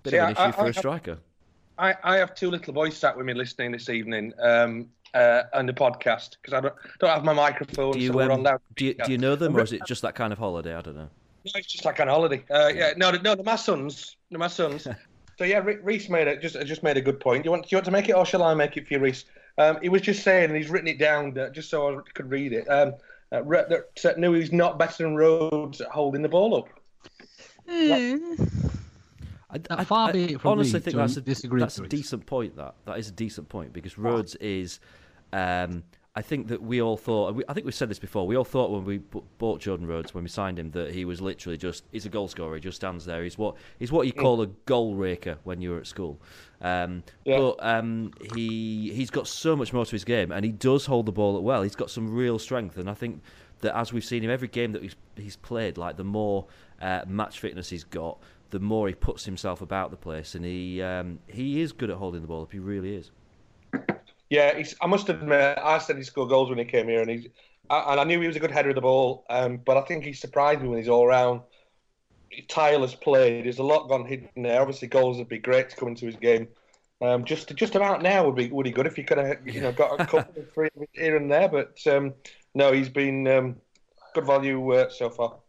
[0.03, 1.17] Bit See, of an I- issue I- for I- a striker.
[1.77, 5.65] I, I have two little boys sat with me listening this evening um, uh, on
[5.65, 7.91] the podcast because I don't, don't have my microphone.
[7.91, 9.81] Do you, so we're on um, do, you, do you know them or is it
[9.85, 10.73] just that kind of holiday?
[10.73, 11.09] I don't know.
[11.43, 12.45] No, it's just like on holiday.
[12.49, 14.15] Uh, yeah, no, no, they're my sons.
[14.29, 14.87] They're my sons.
[15.37, 16.41] so yeah, Re- Reese made it.
[16.41, 17.43] Just just made a good point.
[17.43, 18.93] Do you want do you want to make it, or shall I make it for
[18.93, 19.25] you, Reese?
[19.57, 22.31] Um, he was just saying, and he's written it down uh, just so I could
[22.31, 22.65] read it.
[22.69, 22.93] Um,
[23.33, 26.69] uh, Re- that uh, knew he's not better than Rhodes at holding the ball up.
[29.49, 31.83] I, That far be it from honestly me think to that's a disagree that's a
[31.83, 32.01] with Reece.
[32.03, 32.55] decent point.
[32.55, 34.79] That that is a decent point because Rhodes is.
[35.33, 35.83] Um,
[36.17, 37.43] I think that we all thought.
[37.49, 38.25] I think we've said this before.
[38.25, 38.99] We all thought when we
[39.37, 42.29] bought Jordan Rhodes, when we signed him, that he was literally just he's a goal
[42.29, 42.55] scorer.
[42.55, 43.21] He just stands there.
[43.21, 44.21] He's what he's what you Mm.
[44.21, 46.21] call a goal raker when you were at school.
[46.61, 47.39] Um, Yeah.
[47.39, 51.05] But um, he he's got so much more to his game, and he does hold
[51.05, 51.63] the ball at well.
[51.63, 53.21] He's got some real strength, and I think
[53.59, 56.45] that as we've seen him every game that he's he's played, like the more
[56.81, 58.19] uh, match fitness he's got,
[58.51, 61.97] the more he puts himself about the place, and he um, he is good at
[61.97, 62.51] holding the ball up.
[62.51, 63.11] He really is.
[64.29, 67.09] Yeah, he's, I must admit, I said he scored goals when he came here, and
[67.09, 67.27] he's
[67.69, 69.25] I- and I knew he was a good header of the ball.
[69.29, 71.41] Um, but I think he surprised me when he's all round.
[72.49, 73.41] Tireless play.
[73.41, 74.59] There's a lot gone hidden there.
[74.61, 76.49] Obviously, goals would be great to come into his game.
[77.01, 79.61] Um, just just about now would be would be good if you could have you
[79.61, 81.47] know got a couple of three here and there.
[81.47, 82.13] But um,
[82.53, 83.57] no, he's been um,
[84.13, 85.39] good value uh, so far.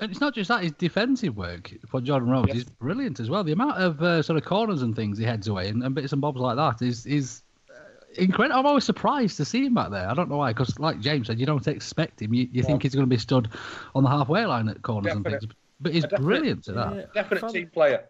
[0.00, 3.42] And it's not just that; his defensive work for Jordan Rhodes is brilliant as well.
[3.42, 6.12] The amount of uh, sort of corners and things he heads away and, and bits
[6.12, 7.74] and bobs like that is is uh,
[8.16, 8.60] incredible.
[8.60, 10.08] I'm always surprised to see him back there.
[10.08, 12.32] I don't know why, because like James said, you don't expect him.
[12.32, 13.48] You, you think he's going to be stood
[13.94, 15.46] on the halfway line at corners and things,
[15.80, 17.14] but he's definite- brilliant at that.
[17.14, 18.04] Definite Fun- team player.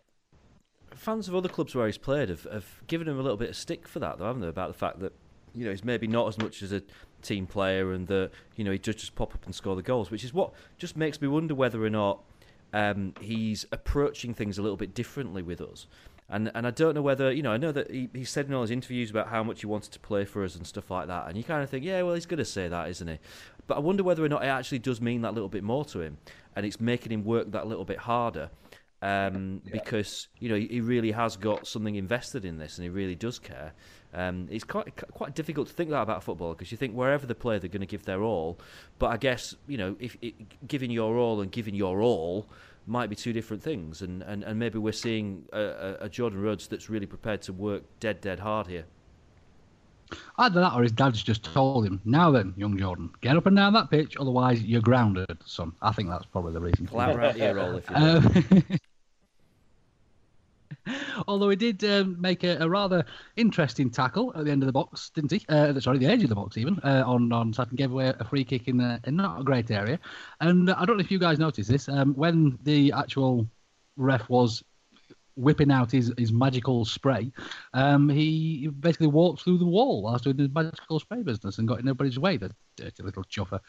[0.95, 3.57] fans of other clubs where he's played have, have given him a little bit of
[3.57, 4.49] stick for that, though, haven't they?
[4.49, 5.13] About the fact that
[5.55, 6.83] you know he's maybe not as much as a
[7.23, 10.11] team player, and that you know he just just pop up and score the goals,
[10.11, 12.21] which is what just makes me wonder whether or not
[12.73, 15.87] um, he's approaching things a little bit differently with us.
[16.31, 18.55] And and I don't know whether you know I know that he, he said in
[18.55, 21.07] all his interviews about how much he wanted to play for us and stuff like
[21.07, 23.19] that, and you kind of think, yeah, well, he's going to say that, isn't he?
[23.67, 26.01] But I wonder whether or not it actually does mean that little bit more to
[26.01, 26.19] him,
[26.55, 28.51] and it's making him work that little bit harder
[29.03, 33.15] um, because you know he really has got something invested in this, and he really
[33.15, 33.73] does care.
[34.19, 37.35] Um, it's quite quite difficult to think that about football because you think wherever they
[37.35, 38.59] play, they're going to give their all.
[38.99, 40.35] But I guess you know if it,
[40.67, 42.49] giving your all and giving your all
[42.85, 46.67] might be two different things, and, and, and maybe we're seeing a, a, Jordan Rhodes
[46.67, 48.87] that's really prepared to work dead dead hard here.
[50.39, 53.55] Either that or his dad's just told him, now then, young Jordan, get up and
[53.57, 55.71] down that pitch, otherwise you're grounded, son.
[55.83, 56.87] I think that's probably the reason.
[56.87, 57.97] Clap out your roll if you.
[58.69, 58.79] Um,
[61.29, 63.05] Although he did um, make a, a rather
[63.37, 65.45] interesting tackle at the end of the box, didn't he?
[65.49, 68.25] Uh, sorry, the edge of the box even uh, on on Saturn gave away a
[68.25, 69.99] free kick in, a, in not a great area.
[70.41, 73.49] And uh, I don't know if you guys noticed this um, when the actual
[73.97, 74.63] ref was
[75.39, 77.31] whipping out his, his magical spray,
[77.73, 81.79] um, he basically walked through the wall whilst doing his magical spray business and got
[81.79, 83.61] in everybody's way, the dirty little chuffer.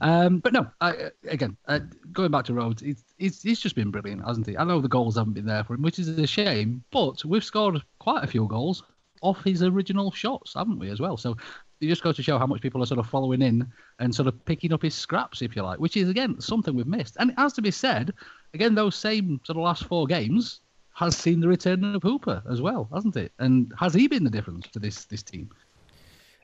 [0.00, 1.80] Um, but no, I, again, uh,
[2.12, 4.56] going back to Rhodes, it's, it's, he's just been brilliant, hasn't he?
[4.56, 7.44] I know the goals haven't been there for him, which is a shame, but we've
[7.44, 8.82] scored quite a few goals
[9.22, 11.16] off his original shots, haven't we, as well?
[11.16, 11.36] So
[11.80, 14.28] you just goes to show how much people are sort of following in and sort
[14.28, 17.16] of picking up his scraps, if you like, which is, again, something we've missed.
[17.18, 18.12] And it has to be said,
[18.54, 20.60] again, those same sort of last four games,
[21.00, 23.32] has seen the return of Hooper as well, hasn't it?
[23.38, 25.50] And has he been the difference to this this team?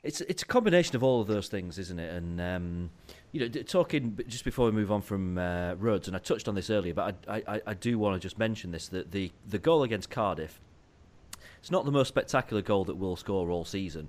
[0.03, 2.15] It's it's a combination of all of those things, isn't it?
[2.15, 2.91] And um,
[3.33, 6.55] you know, talking just before we move on from uh, Rhodes, and I touched on
[6.55, 9.59] this earlier, but I, I, I do want to just mention this that the the
[9.59, 10.59] goal against Cardiff.
[11.59, 14.09] It's not the most spectacular goal that we'll score all season,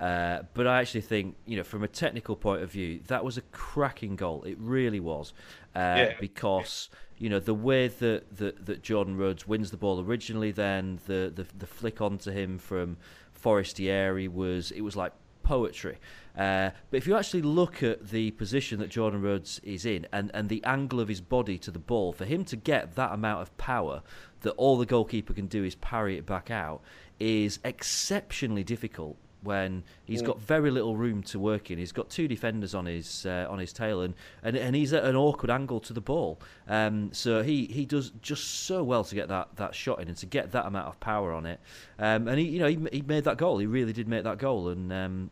[0.00, 3.38] uh, but I actually think, you know, from a technical point of view, that was
[3.38, 4.42] a cracking goal.
[4.44, 5.32] It really was,
[5.74, 6.14] uh, Yeah.
[6.20, 11.00] because you know the way that, that that Jordan Rhodes wins the ball originally, then
[11.06, 12.96] the the, the flick onto him from
[13.32, 15.96] Forestieri was it was like poetry.
[16.36, 20.30] Uh, but if you actually look at the position that Jordan Rhodes is in and,
[20.34, 23.42] and the angle of his body to the ball, for him to get that amount
[23.42, 24.02] of power
[24.40, 26.80] that all the goalkeeper can do is parry it back out
[27.20, 30.26] is exceptionally difficult when he's Mm.
[30.26, 31.78] got very little room to work in.
[31.78, 35.04] He's got two defenders on his uh, on his tail, and, and and he's at
[35.04, 36.40] an awkward angle to the ball.
[36.66, 40.16] Um, so he, he does just so well to get that, that shot in and
[40.18, 41.60] to get that amount of power on it.
[42.00, 43.58] Um, and he you know he, he made that goal.
[43.58, 45.30] He really did make that goal, and um.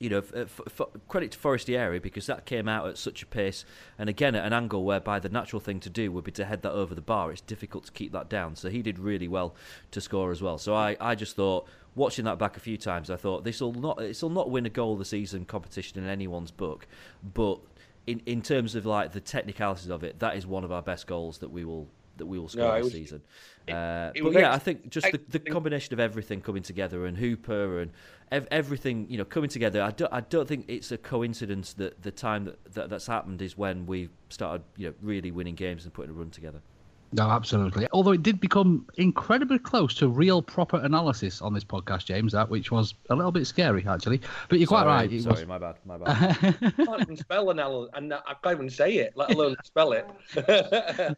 [0.00, 3.22] You know, f- uh, f- f- credit to Forestieri because that came out at such
[3.22, 3.64] a pace,
[3.98, 6.62] and again at an angle whereby the natural thing to do would be to head
[6.62, 7.32] that over the bar.
[7.32, 9.54] It's difficult to keep that down, so he did really well
[9.90, 10.58] to score as well.
[10.58, 13.72] So I, I just thought, watching that back a few times, I thought this will
[13.72, 16.86] not, this will not win a goal of the season competition in anyone's book,
[17.34, 17.58] but
[18.06, 21.06] in in terms of like the technicalities of it, that is one of our best
[21.06, 23.22] goals that we will that we will score No, it this was- season.
[23.68, 27.04] Uh, it but yeah, ex- I think just the, the combination of everything coming together
[27.04, 27.90] and Hooper and
[28.32, 29.82] ev- everything you know coming together.
[29.82, 33.42] I don't, I don't think it's a coincidence that the time that, that that's happened
[33.42, 36.60] is when we started you know really winning games and putting a run together.
[37.12, 37.88] No, absolutely.
[37.92, 42.48] Although it did become incredibly close to real proper analysis on this podcast, James, that
[42.48, 44.20] which was a little bit scary actually.
[44.48, 45.12] But you're quite Sorry, right.
[45.12, 46.08] It sorry, was, my bad, my bad.
[46.62, 49.92] I can't even spell an L, and I can't even say it, let alone spell
[49.92, 50.06] it.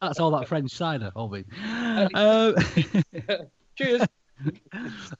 [0.00, 1.44] That's all that French cider, Olby.
[2.14, 2.52] Uh,
[3.76, 4.02] Cheers.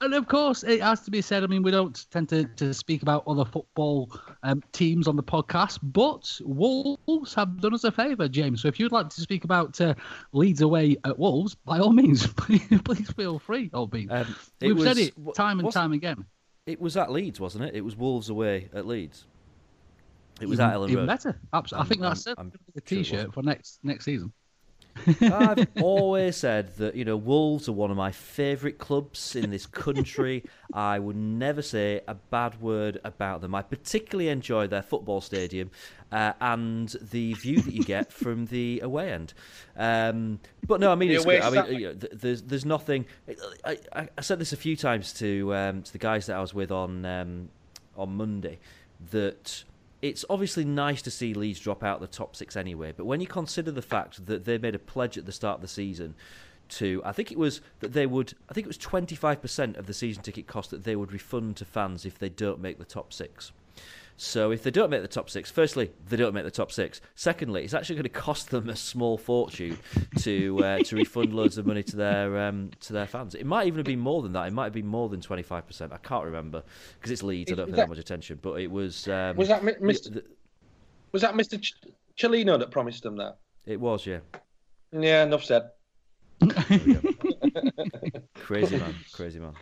[0.00, 1.44] And of course, it has to be said.
[1.44, 4.10] I mean, we don't tend to, to speak about other football
[4.42, 8.62] um, teams on the podcast, but Wolves have done us a favour, James.
[8.62, 9.94] So if you'd like to speak about uh,
[10.32, 13.70] Leeds away at Wolves, by all means, please, please feel free.
[13.72, 13.90] Um,
[14.60, 16.24] We've was, said it time and time again.
[16.66, 17.74] It was at Leeds, wasn't it?
[17.74, 19.26] It was Wolves away at Leeds.
[20.40, 21.06] It was even, at Elland even Road.
[21.06, 21.40] better.
[21.52, 21.84] Absolutely.
[21.84, 24.32] I think that's I'm, I'm a T-shirt sure for next next season.
[25.20, 29.66] I've always said that you know Wolves are one of my favourite clubs in this
[29.66, 30.44] country.
[30.72, 33.54] I would never say a bad word about them.
[33.54, 35.70] I particularly enjoy their football stadium
[36.12, 39.34] uh, and the view that you get from the away end.
[39.76, 41.40] Um, but no, I mean, it's good.
[41.40, 43.06] I mean, you know, there's there's nothing.
[43.64, 46.40] I, I, I, said this a few times to um, to the guys that I
[46.40, 47.48] was with on um,
[47.96, 48.58] on Monday
[49.10, 49.64] that
[50.02, 53.26] it's obviously nice to see Leeds drop out the top six anyway, but when you
[53.26, 56.14] consider the fact that they made a pledge at the start of the season
[56.70, 59.94] to, I think it was that they would, I think it was 25% of the
[59.94, 63.12] season ticket cost that they would refund to fans if they don't make the top
[63.12, 63.52] six.
[64.22, 67.00] So if they don't make the top six, firstly, they don't make the top six.
[67.14, 69.78] Secondly, it's actually going to cost them a small fortune
[70.18, 73.34] to uh, to refund loads of money to their um, to their fans.
[73.34, 74.46] It might even have been more than that.
[74.46, 75.94] It might have been more than twenty five percent.
[75.94, 76.62] I can't remember
[76.98, 77.50] because it's Leeds.
[77.50, 78.38] I don't pay that, that much attention.
[78.42, 79.08] But it was.
[79.08, 80.12] Um, was that Mr.
[80.12, 80.24] The,
[81.12, 81.58] was that Mr.
[81.58, 81.74] Ch-
[82.18, 83.38] that promised them that?
[83.64, 84.18] It was, yeah.
[84.92, 85.70] Yeah, enough said.
[88.34, 89.52] Crazy man, crazy man.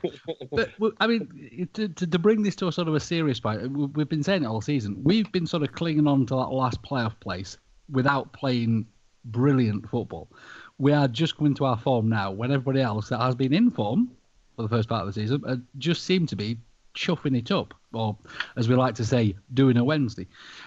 [0.51, 0.71] But
[1.01, 4.09] I mean, to, to, to, bring this to a sort of a serious point, we've
[4.09, 5.01] been saying it all season.
[5.03, 7.59] We've been sort of clinging on to that last playoff place
[7.91, 8.87] without playing
[9.27, 10.29] brilliant football.
[10.79, 13.71] We are just coming to our form now, when everybody else that has been in
[13.71, 14.11] form
[14.57, 16.59] for the first part of the season uh, just seem to be
[16.95, 18.17] chuffing it up, or
[18.57, 20.27] as we like to say, doing a Wednesday.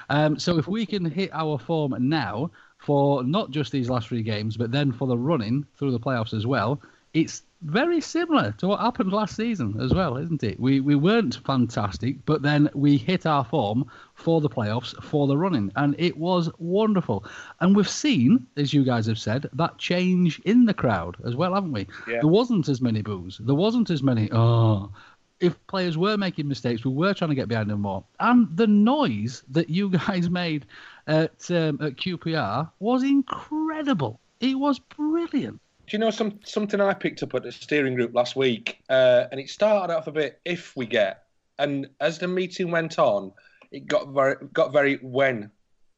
[0.09, 4.23] Um, so if we can hit our form now for not just these last three
[4.23, 6.81] games, but then for the running through the playoffs as well,
[7.13, 10.59] it's very similar to what happened last season as well, isn't it?
[10.59, 15.37] We we weren't fantastic, but then we hit our form for the playoffs for the
[15.37, 17.23] running, and it was wonderful.
[17.59, 21.53] And we've seen, as you guys have said, that change in the crowd as well,
[21.53, 21.87] haven't we?
[22.07, 22.19] Yeah.
[22.21, 23.39] There wasn't as many boos.
[23.43, 24.29] There wasn't as many.
[24.31, 24.91] Oh,
[25.39, 28.03] if players were making mistakes, we were trying to get behind them more.
[28.19, 30.65] And the noise that you guys made
[31.07, 34.19] at um, at QPR was incredible.
[34.39, 35.59] It was brilliant.
[35.91, 38.81] Do you know some something I picked up at the steering group last week?
[38.89, 41.25] Uh, and it started off a bit if we get,
[41.59, 43.33] and as the meeting went on,
[43.73, 45.51] it got very got very when,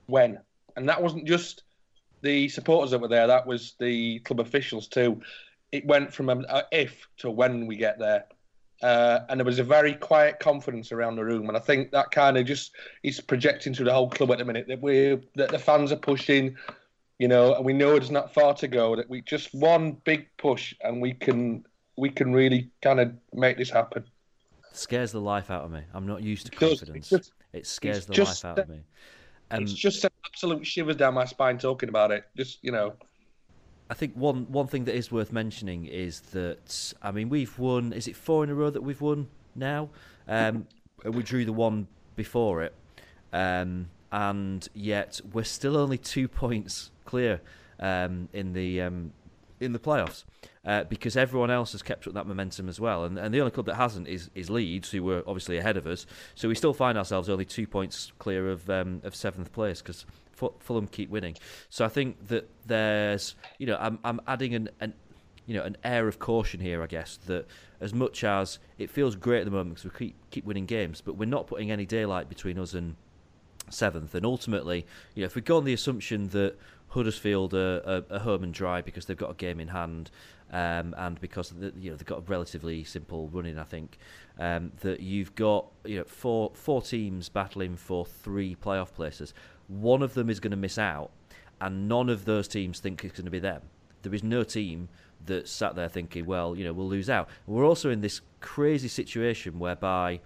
[0.08, 0.39] when,
[0.75, 1.62] and that wasn't just
[2.23, 3.27] the supporters that were there.
[3.27, 5.21] That was the club officials too.
[5.71, 8.25] It went from a, if to when we get there.
[8.82, 12.10] Uh, and there was a very quiet confidence around the room, and I think that
[12.10, 12.71] kind of just
[13.03, 15.97] is projecting to the whole club at the minute that we that the fans are
[15.97, 16.58] pushing,
[17.23, 18.97] you know, and we know it's not far to go.
[18.97, 23.57] That we just one big push, and we can we can really kind of make
[23.57, 24.03] this happen.
[24.73, 25.83] scares the life out of me.
[25.93, 27.13] I'm not used to confidence.
[27.13, 28.81] It, just, it scares the life out of me.
[29.51, 32.25] Um, it's just absolute shivers down my spine talking about it.
[32.36, 32.93] Just you know.
[33.89, 37.93] I think one one thing that is worth mentioning is that I mean we've won.
[37.93, 39.91] Is it four in a row that we've won now?
[40.27, 40.67] Um,
[41.05, 42.73] we drew the one before it,
[43.31, 47.41] um, and yet we're still only two points clear
[47.80, 49.12] um, in the um,
[49.60, 50.23] in the playoffs
[50.65, 53.06] uh, because everyone else has kept up that momentum as well.
[53.06, 55.88] And, and the only club that hasn't is, is Leeds, who were obviously ahead of
[55.88, 56.06] us.
[56.36, 60.06] So we still find ourselves only two points clear of um, of seventh place because
[60.60, 61.36] Fulham keep winning.
[61.69, 64.93] So I think that there's, you know, I'm I'm adding an, an
[65.47, 67.47] you know an air of caution here, I guess that
[67.82, 71.02] as much as it feels great at the moment because we keep keep winning games,
[71.02, 72.95] but we're not putting any daylight between us and
[73.69, 74.15] seventh.
[74.15, 76.58] And ultimately, you know, if we go on the assumption that
[76.89, 80.12] Huddersfield are, are, are home and dry because they've got a game in hand,
[80.52, 83.97] um, and because the, you know they've got a relatively simple running, I think
[84.38, 89.34] um, that you've got you know four four teams battling for three playoff places
[89.67, 91.12] one of them is going to miss out,
[91.62, 93.62] and none of those teams think it's going to be them.
[94.02, 94.89] There is no team
[95.26, 97.30] that sat there thinking, well, you know, we'll lose out.
[97.47, 100.19] We're also in this crazy situation whereby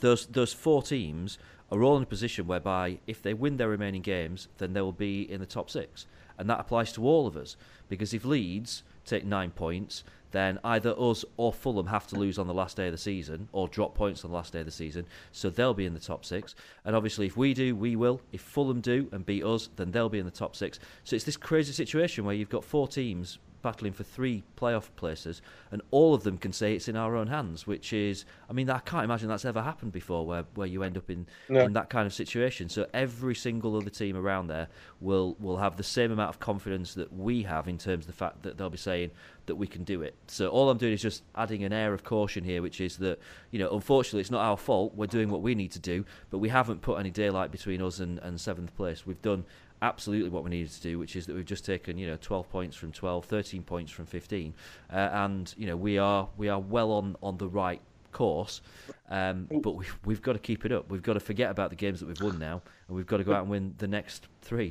[0.00, 1.38] those those four teams
[1.70, 4.92] are all in a position whereby if they win their remaining games, then they will
[4.92, 6.06] be in the top six,
[6.38, 7.56] and that applies to all of us.
[7.88, 12.48] Because if Leeds take nine points, then either us or Fulham have to lose on
[12.48, 14.72] the last day of the season or drop points on the last day of the
[14.72, 15.06] season.
[15.30, 16.56] So they'll be in the top six.
[16.84, 18.20] And obviously, if we do, we will.
[18.32, 20.80] If Fulham do and beat us, then they'll be in the top six.
[21.04, 25.42] So it's this crazy situation where you've got four teams battling for three playoff places,
[25.72, 27.66] and all of them can say it's in our own hands.
[27.66, 30.96] Which is, I mean, I can't imagine that's ever happened before, where, where you end
[30.96, 31.62] up in No.
[31.64, 32.68] in that kind of situation.
[32.68, 34.68] So every single other team around there
[35.00, 38.12] will will have the same amount of confidence that we have in terms of the
[38.24, 39.10] fact that they'll be saying
[39.46, 40.14] that we can do it.
[40.28, 43.18] So all I'm doing is just adding an air of caution here, which is that
[43.50, 44.94] you know, unfortunately, it's not our fault.
[44.94, 47.98] We're doing what we need to do, but we haven't put any daylight between us
[47.98, 49.06] and, and seventh place.
[49.06, 49.44] We've done
[49.82, 52.48] absolutely what we needed to do, which is that we've just taken you know 12
[52.50, 54.54] points from 12, 13 points from 15,
[54.92, 57.80] uh, and you know we are we are well on on the right
[58.12, 58.62] course,
[59.10, 60.88] um, but we've, we've got to keep it up.
[60.90, 63.24] We've got to forget about the games that we've won now, and we've got to
[63.24, 64.70] go out and win the next three.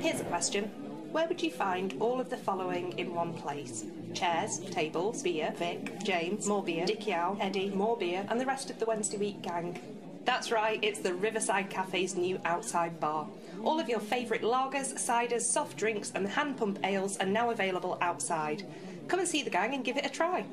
[0.00, 0.70] Here's a question.
[1.10, 3.86] Where would you find all of the following in one place?
[4.12, 8.68] Chairs, tables, beer, Vic, James, more beer, Dick Yow, Eddie, more beer, and the rest
[8.68, 9.80] of the Wednesday week gang.
[10.28, 13.26] That's right, it's the Riverside Cafe's new outside bar.
[13.64, 17.96] All of your favourite lagers, ciders, soft drinks, and hand pump ales are now available
[18.02, 18.62] outside.
[19.08, 20.44] Come and see the gang and give it a try.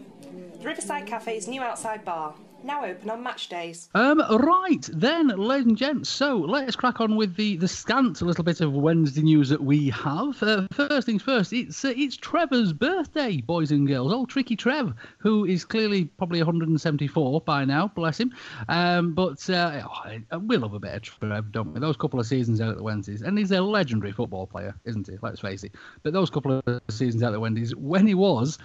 [0.60, 3.90] The Riverside Cafe's new outside bar, now open on match days.
[3.94, 6.10] Um, right then, ladies and gents.
[6.10, 9.90] So let's crack on with the the scant little bit of Wednesday news that we
[9.92, 10.42] have.
[10.42, 14.12] Uh, first things first, it's uh, it's Trevor's birthday, boys and girls.
[14.12, 18.34] Old tricky Trev, who is clearly probably 174 by now, bless him.
[18.68, 19.84] Um, but uh,
[20.32, 21.80] oh, we love a bit of Trev, don't we?
[21.80, 25.08] Those couple of seasons out at the Wednesdays, and he's a legendary football player, isn't
[25.08, 25.18] he?
[25.22, 25.74] Let's face it.
[26.04, 28.58] But those couple of seasons out at the Wednesdays, when he was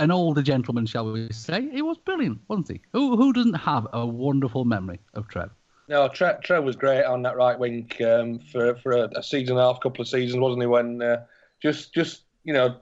[0.00, 2.80] an older gentleman, shall we say, he was brilliant, wasn't he?
[2.92, 5.50] Who who doesn't have a wonderful memory of Trev?
[5.88, 9.56] No, Trev, Tre was great on that right wing um, for for a, a season
[9.56, 10.66] and a half, couple of seasons, wasn't he?
[10.66, 11.24] When uh,
[11.60, 12.76] just just you know,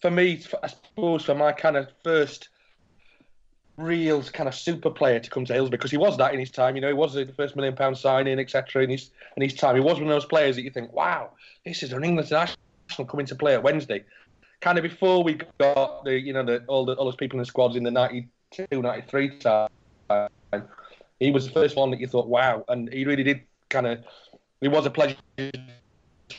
[0.00, 2.48] for me, I suppose for my kind of first
[3.76, 6.50] real kind of super player to come to Hillsborough because he was that in his
[6.50, 6.76] time.
[6.76, 8.84] You know, he was the first million pound signing, etc.
[8.84, 11.30] In his in his time, he was one of those players that you think, wow,
[11.64, 14.04] this is an England national coming to play at Wednesday.
[14.64, 17.40] Kind of before we got the you know the all the all those people in
[17.40, 19.68] the squads in the 92, 93 time.
[21.20, 24.02] He was the first one that you thought, wow, and he really did kind of.
[24.62, 25.52] It was a pleasure to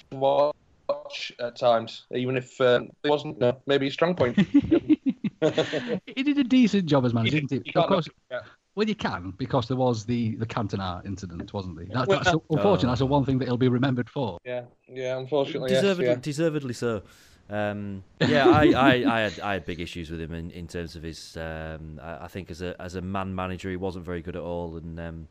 [0.10, 4.36] watch at times, even if um, it wasn't uh, maybe a strong point.
[6.08, 7.62] he did a decent job as manager, didn't he?
[7.64, 8.08] You Of course.
[8.08, 8.50] knock yeah.
[8.74, 11.86] Well, you can because there was the the Cantona incident, wasn't there?
[11.94, 14.40] That, Well, that's unfortunately that's the one thing that he'll be remembered for.
[14.44, 15.16] Yeah, yeah.
[15.20, 16.16] Unfortunately, yes, yeah.
[16.16, 17.04] deservedly so.
[17.50, 20.96] Um, yeah, I, I, I had I had big issues with him in, in terms
[20.96, 21.38] of his.
[21.38, 24.42] Um, I, I think as a as a man manager, he wasn't very good at
[24.42, 25.28] all, and um,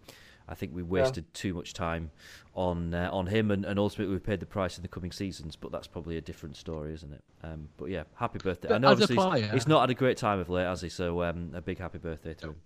[0.48, 2.10] I think we wasted too much time
[2.54, 5.56] on uh, on him, and, and ultimately we paid the price in the coming seasons.
[5.56, 7.24] But that's probably a different story, isn't it?
[7.42, 8.68] Um, but yeah, happy birthday!
[8.68, 10.48] But I know as a obviously he's- player- he's not had a great time of
[10.48, 10.88] late, has he?
[10.90, 12.56] So um, a big happy birthday to him.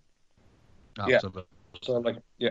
[1.14, 1.44] Absolutely.
[1.82, 2.50] So like, yeah.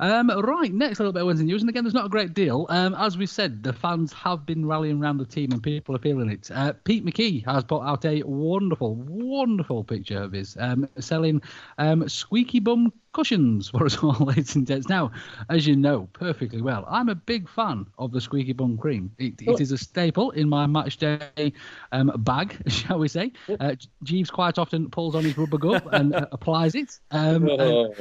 [0.00, 2.34] Um, right, next a little bit of Wednesday news, and again, there's not a great
[2.34, 2.66] deal.
[2.68, 5.98] Um, as we said, the fans have been rallying around the team, and people are
[5.98, 6.50] feeling it.
[6.52, 11.42] Uh, Pete McKee has put out a wonderful, wonderful picture of his um, selling
[11.78, 14.88] um, squeaky bum cushions for us all, ladies and gents.
[14.88, 15.10] Now,
[15.48, 19.10] as you know perfectly well, I'm a big fan of the squeaky bum cream.
[19.18, 21.52] It, it is a staple in my match day
[21.92, 23.32] um, bag, shall we say.
[23.60, 26.98] Uh, Jeeves quite often pulls on his rubber glove and uh, applies it.
[27.10, 27.94] Um, and- Oh.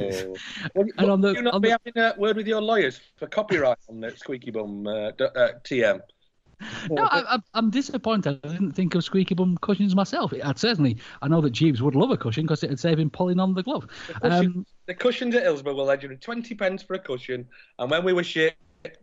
[0.75, 3.27] and on the- you not on be the- having a word with your lawyers for
[3.27, 5.99] copyright on the squeaky bum uh, uh, TM?
[6.89, 8.39] No, I, I, I'm disappointed.
[8.43, 10.33] I didn't think of squeaky bum cushions myself.
[10.43, 13.39] I'd certainly, I know that Jeeves would love a cushion because it'd save him pulling
[13.39, 13.87] on the glove.
[14.21, 16.17] Cushions- Um, the cushions at Hillsborough were legendary.
[16.19, 17.47] Twenty pence for a cushion,
[17.79, 18.55] and when we were shit,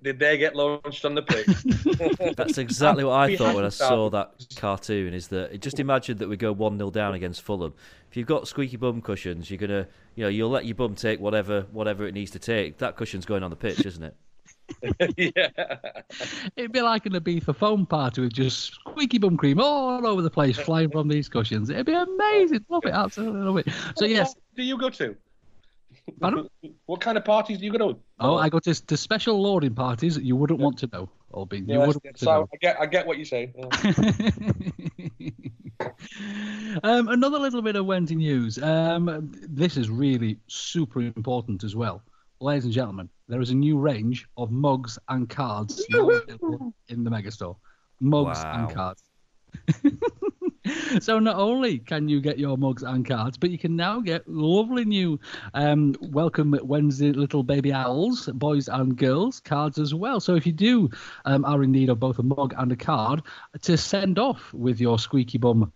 [0.03, 1.47] did they get launched on the pitch?
[2.37, 5.15] That's exactly what I thought when I saw that cartoon.
[5.15, 7.73] Is that just imagine that we go one 0 down against Fulham.
[8.11, 9.87] If you've got squeaky bum cushions, you're gonna,
[10.17, 12.79] you know, you'll let your bum take whatever whatever it needs to take.
[12.79, 14.17] That cushion's going on the pitch, isn't it?
[15.17, 15.49] yeah.
[16.57, 20.31] it'd be like an Ibiza foam party with just squeaky bum cream all over the
[20.31, 21.71] place flying from these cushions.
[21.71, 22.65] It'd be amazing.
[22.69, 22.93] Love it.
[22.93, 23.69] Absolutely love it.
[23.97, 24.35] So, yes.
[24.57, 25.17] Do you go to?
[26.21, 26.49] Pardon?
[26.87, 27.99] What kind of parties do you go to?
[28.19, 31.69] Oh, I go to, to special loading parties that you wouldn't want to know, Albin.
[31.69, 32.49] You Yes, wouldn't want to so know.
[32.53, 33.53] I get, I get what you say.
[35.19, 35.29] Yeah.
[36.83, 38.61] Um, another little bit of Wednesday news.
[38.61, 42.03] Um, this is really super important as well.
[42.41, 47.03] Ladies and gentlemen, there is a new range of mugs and cards now available in
[47.03, 47.57] the Megastore.
[48.01, 49.03] Mugs and cards.
[51.01, 54.29] so not only can you get your mugs and cards, but you can now get
[54.29, 55.19] lovely new
[55.55, 60.21] um, welcome Wednesday little baby owls, boys and girls cards as well.
[60.21, 60.91] So if you do
[61.25, 63.23] um, are in need of both a mug and a card
[63.63, 65.73] to send off with your squeaky bum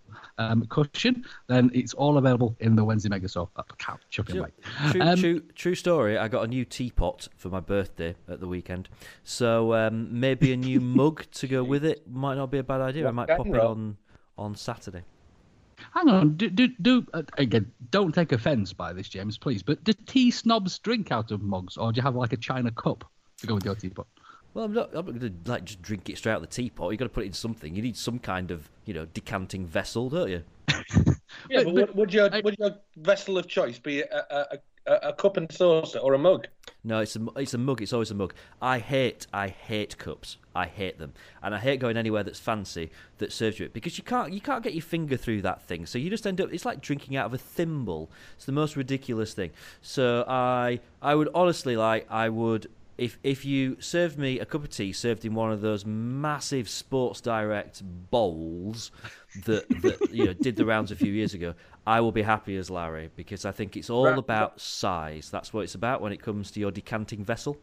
[0.51, 3.49] um, cushion, then it's all available in the Wednesday Mega Store.
[3.57, 4.51] I can't chuck it True, away.
[4.90, 6.18] true, Um, true, true story.
[6.18, 8.88] I got a new teapot for my birthday at the weekend,
[9.24, 12.80] so um, maybe a new mug to go with it might not be a bad
[12.80, 13.09] idea.
[13.09, 13.97] I might pop it on
[14.38, 15.03] on Saturday.
[15.95, 17.72] Hang on, do do, do uh, again?
[17.90, 19.62] Don't take offence by this, James, please.
[19.62, 22.70] But do tea snobs drink out of mugs, or do you have like a china
[22.70, 23.05] cup
[23.38, 24.07] to go with your teapot?
[24.55, 24.90] Well, I'm not.
[24.90, 26.92] I'm not going to like just drink it straight out of the teapot.
[26.92, 27.74] You got to put it in something.
[27.74, 30.42] You need some kind of you know decanting vessel, don't you?
[31.48, 35.12] Yeah, but, would, would your would your vessel of choice be a, a, a, a
[35.12, 36.46] cup and saucer or a mug?
[36.84, 37.80] No, it's a it's a mug.
[37.82, 38.34] It's always a mug.
[38.61, 40.36] I hate I hate cups.
[40.55, 43.96] I hate them, and I hate going anywhere that's fancy that serves you it because
[43.96, 45.86] you can't you can't get your finger through that thing.
[45.86, 46.53] So you just end up.
[46.53, 48.11] It's like drinking out of a thimble.
[48.36, 49.50] It's the most ridiculous thing.
[49.80, 52.68] So I I would honestly like I would.
[52.99, 56.68] If, if you served me a cup of tea served in one of those massive
[56.68, 58.90] Sports Direct bowls
[59.45, 61.55] that, that you know did the rounds a few years ago,
[61.86, 64.18] I will be happy as Larry because I think it's all Right.
[64.18, 65.30] about size.
[65.30, 67.59] That's what it's about when it comes to your decanting vessel.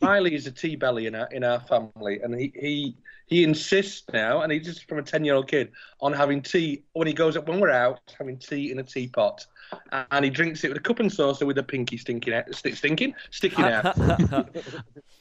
[0.00, 4.04] Riley is a tea belly in our in our family, and he he he insists
[4.12, 5.70] now, and he's just from a ten year old kid
[6.00, 9.46] on having tea when he goes up when we're out, having tea in a teapot,
[9.92, 12.76] and he drinks it with a cup and saucer with a pinky stinking out, st-
[12.76, 13.96] stinking sticking out.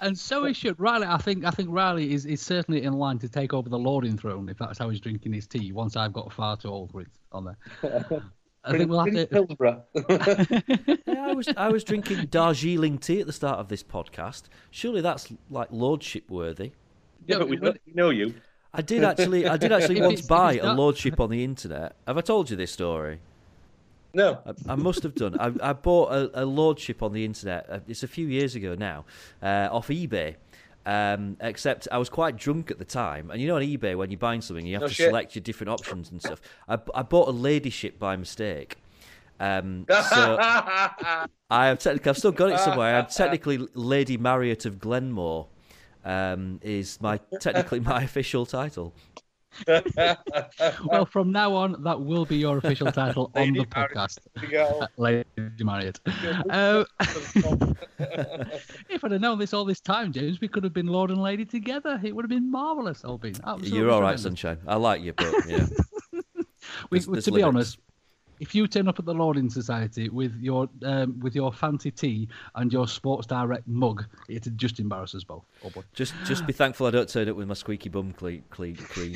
[0.03, 0.79] And so he should.
[0.79, 3.77] Riley, I think I think Riley is, is certainly in line to take over the
[3.77, 5.71] lording throne if that's how he's drinking his tea.
[5.71, 8.23] Once I've got far too old for it on there.
[8.63, 9.27] I think we'll have to.
[9.31, 9.83] Hillsborough.
[11.05, 14.43] Yeah, I was I was drinking Darjeeling tea at the start of this podcast.
[14.71, 16.71] Surely that's like lordship worthy.
[17.27, 18.33] yeah, but we know, we know you.
[18.73, 21.95] I did actually I did actually once buy a lordship on the internet.
[22.07, 23.19] Have I told you this story?
[24.13, 24.39] No.
[24.45, 25.37] I, I must have done.
[25.39, 27.65] I, I bought a, a lordship on the internet.
[27.69, 29.05] uh, It's a few years ago now,
[29.41, 30.35] uh, off eBay.
[30.85, 34.09] Um, except I was quite drunk at the time, and you know on eBay when
[34.09, 35.07] you're buying something, you have No to shit.
[35.09, 36.41] select your different options and stuff.
[36.67, 38.77] I, I bought a ladyship by mistake.
[39.39, 42.95] Um, so I have technically, I've still got it somewhere.
[42.95, 45.47] I'm technically Lady Marriott of Glenmore.
[46.03, 48.91] Um, is my technically my official title.
[50.85, 54.19] Well, from now on, that will be your official title on the podcast.
[54.35, 54.87] There you go.
[54.97, 55.25] Lady
[55.59, 55.99] Marriott.
[56.49, 56.83] Uh,
[57.99, 61.21] if I'd have known this all this time, James, we could have been Lord and
[61.21, 61.99] Lady together.
[62.03, 63.03] It would have been marvellous.
[63.03, 64.23] All been absolutely You're all right, tremendous.
[64.23, 64.57] sunshine.
[64.67, 65.67] I like you, but yeah.
[66.89, 67.45] We, There's- we- there's to be limits.
[67.55, 67.77] honest,
[68.41, 72.27] if you turn up at the Lording Society with your um, with your fancy tea
[72.55, 75.45] and your Sports Direct mug, it'd just embarrass us both.
[75.63, 75.83] Oh boy.
[75.93, 79.13] Just just be thankful I don't turn up with my squeaky bum cle- cle- cream.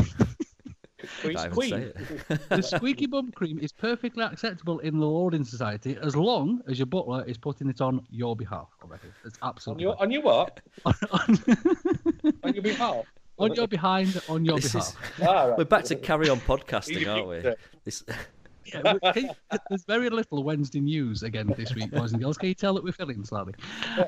[1.22, 1.70] Queen, Can't even queen.
[1.70, 1.94] say
[2.30, 2.50] it.
[2.50, 6.88] The squeaky bum cream is perfectly acceptable in the Lording Society as long as your
[6.88, 8.70] butler is putting it on your behalf.
[8.84, 9.12] I reckon.
[9.24, 10.62] It's On absolutely your on your what?
[10.84, 11.38] fine.
[12.44, 13.06] On your behalf.
[13.38, 14.98] on your behind, on your This behalf.
[15.20, 15.58] is, Ah, right.
[15.58, 17.54] we're back to carry on podcasting, aren't we?
[17.84, 18.04] This,
[18.66, 19.30] Yeah, you-
[19.70, 22.38] there's very little Wednesday news again this week, boys and girls.
[22.38, 23.54] Can you tell that we're feeling slightly?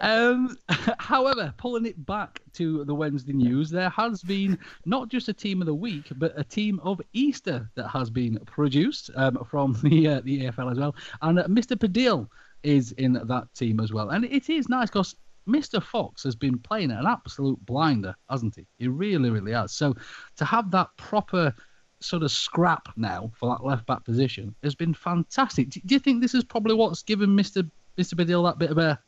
[0.01, 0.57] Um,
[0.99, 5.61] however, pulling it back to the Wednesday news, there has been not just a team
[5.61, 10.07] of the week, but a team of Easter that has been produced um, from the
[10.07, 10.95] uh, the EFL as well.
[11.21, 11.77] And uh, Mr.
[11.77, 12.27] Pudil
[12.63, 14.09] is in that team as well.
[14.09, 15.15] And it is nice because
[15.47, 15.81] Mr.
[15.81, 18.65] Fox has been playing an absolute blinder, hasn't he?
[18.79, 19.71] He really, really has.
[19.71, 19.95] So
[20.35, 21.53] to have that proper
[21.99, 25.69] sort of scrap now for that left back position has been fantastic.
[25.69, 27.69] Do do you think this is probably what's given Mr.
[27.97, 28.13] Mr.
[28.13, 28.99] Pudil that bit of a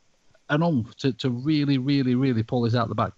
[0.50, 3.12] an oomph to, to really, really, really pull this out the bag?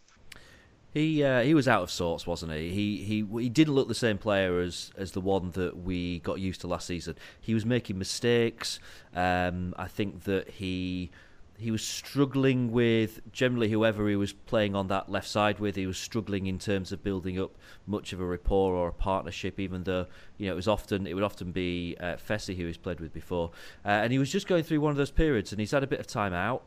[0.94, 2.70] he uh, he was out of sorts, wasn't he?
[2.70, 6.40] He he he didn't look the same player as as the one that we got
[6.40, 7.16] used to last season.
[7.40, 8.80] He was making mistakes.
[9.16, 11.10] Um, I think that he
[11.62, 15.76] he was struggling with generally whoever he was playing on that left side with.
[15.76, 17.56] He was struggling in terms of building up
[17.86, 20.08] much of a rapport or a partnership, even though
[20.38, 23.14] you know it was often it would often be uh, Fessy who he's played with
[23.14, 23.52] before,
[23.86, 25.88] uh, and he was just going through one of those periods, and he's had a
[25.88, 26.64] bit of time out.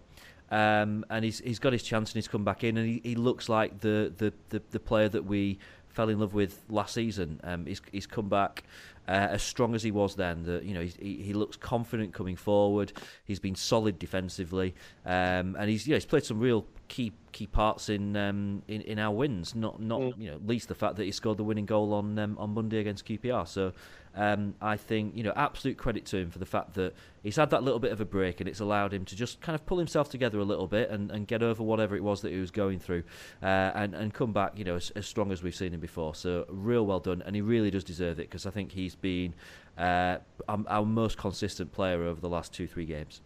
[0.51, 3.15] Um, and he's he's got his chance and he's come back in and he, he
[3.17, 7.41] looks like the, the, the, the player that we fell in love with last season.
[7.43, 8.63] Um, he's he's come back
[9.09, 10.45] uh, as strong as he was then.
[10.45, 12.93] That you know he's, he he looks confident coming forward.
[13.25, 14.75] He's been solid defensively,
[15.05, 18.81] um, and he's you know, he's played some real key key parts in um, in,
[18.83, 19.55] in our wins.
[19.55, 22.37] Not not you know least the fact that he scored the winning goal on um,
[22.39, 23.47] on Monday against QPR.
[23.47, 23.73] So.
[24.17, 26.95] Um, I think you know absolute credit to him for the fact that
[27.25, 29.57] he's had that little bit of a break and it's allowed him to just kind
[29.57, 32.31] of pull himself together a little bit and, and get over whatever it was that
[32.31, 33.03] he was going through
[33.43, 36.15] uh, and and come back you know as, as strong as we've seen him before.
[36.15, 39.35] So real well done, and he really does deserve it because I think he's been
[39.79, 40.19] uh,
[40.49, 43.21] our, our most consistent player over the last two three games,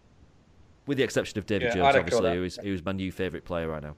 [0.86, 2.36] with the exception of David Yeah, Jones, obviously, that.
[2.36, 3.94] who is, who is my new favourite player right now.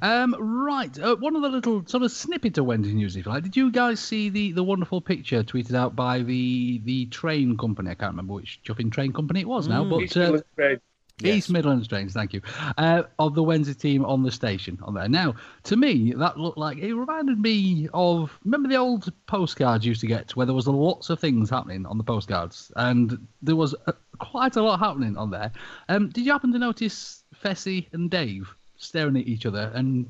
[0.00, 0.98] Um, right.
[0.98, 3.42] Uh, one of the little sort of snippet of Wednesday news, if you like.
[3.44, 7.90] Did you guys see the, the wonderful picture tweeted out by the the train company?
[7.90, 9.90] I can't remember which chuffing train company it was now, Mm.
[9.90, 10.76] but uh,
[11.18, 11.34] Trade.
[11.34, 12.40] East Midlands Trains, thank you,
[12.76, 15.08] uh, of the Wednesday team on the station on there.
[15.08, 20.00] Now, to me, that looked like it reminded me of remember the old postcards used
[20.02, 23.74] to get where there was lots of things happening on the postcards, and there was
[23.86, 25.50] uh, quite a lot happening on there.
[25.88, 30.08] Um, did you happen to notice Fessy and Dave staring at each other and?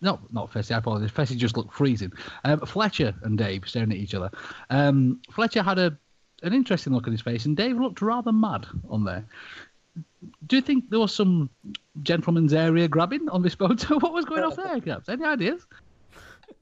[0.00, 0.72] No, not Fessy.
[0.72, 1.10] I apologize.
[1.10, 2.12] Fessy just looked freezing.
[2.44, 4.30] Um, Fletcher and Dave staring at each other.
[4.70, 5.98] Um, Fletcher had a
[6.44, 9.24] an interesting look on his face, and Dave looked rather mad on there.
[10.46, 11.50] Do you think there was some
[12.02, 13.98] gentleman's area grabbing on this photo?
[14.00, 15.08] What was going off there, Gabs?
[15.08, 15.66] Any ideas?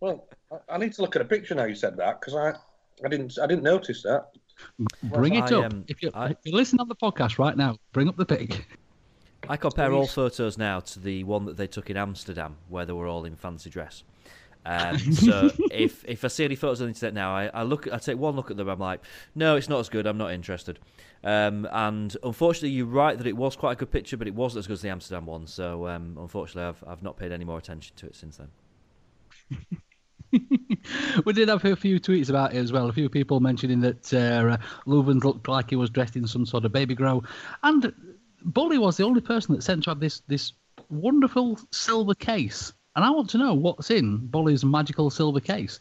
[0.01, 1.64] Well, I- I need to look at a picture now.
[1.64, 2.55] You said that because I,
[3.05, 4.31] I didn't, I didn't notice that.
[5.05, 5.72] Bring it I, up.
[5.72, 8.26] um, if, you're, I- if you're listening on the podcast right now, bring up the
[8.26, 8.66] pic.
[9.49, 12.93] I compare all photos now to the one that they took in Amsterdam, where they
[12.93, 14.03] were all in fancy dress.
[14.66, 17.91] Um, so if if I see any photos on the internet now, I, I look,
[17.91, 18.68] I take one look at them.
[18.68, 19.01] I'm like,
[19.35, 20.07] no, it's not as good.
[20.07, 20.78] I'm not interested.
[21.22, 24.60] Um, and unfortunately, you're right that it was quite a good picture, but it wasn't
[24.60, 25.46] as good as the Amsterdam one.
[25.46, 28.48] So um, unfortunately, I've I've not paid any more attention to it since then.
[31.24, 32.88] we did have a few tweets about it as well.
[32.88, 34.56] A few people mentioning that uh,
[34.86, 37.22] looked like he was dressed in some sort of baby grow,
[37.62, 37.92] and
[38.42, 40.52] Bully was the only person that sent to have this this
[40.88, 42.72] wonderful silver case.
[42.96, 45.78] And I want to know what's in Bully's magical silver case.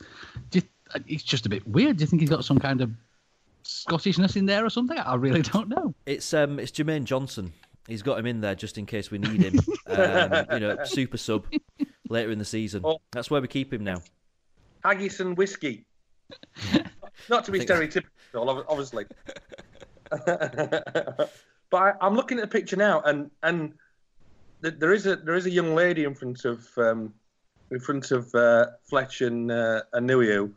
[0.54, 0.62] You,
[1.08, 1.98] it's just a bit weird.
[1.98, 2.92] Do you think he's got some kind of
[3.64, 4.98] Scottishness in there or something?
[4.98, 5.94] I really don't know.
[6.06, 7.54] It's um it's Jermaine Johnson.
[7.88, 9.60] He's got him in there just in case we need him.
[9.88, 11.48] um, you know, super sub
[12.08, 12.84] later in the season.
[13.12, 14.02] That's where we keep him now.
[14.84, 15.86] Haggis and whiskey.
[17.30, 18.04] Not to be stereotypical,
[18.36, 19.06] ob- obviously.
[20.26, 21.32] but
[21.74, 23.74] I, I'm looking at the picture now, and and
[24.62, 27.14] there is a there is a young lady in front of um,
[27.72, 30.52] in front of uh, Fletch and uh, and Nuhiu,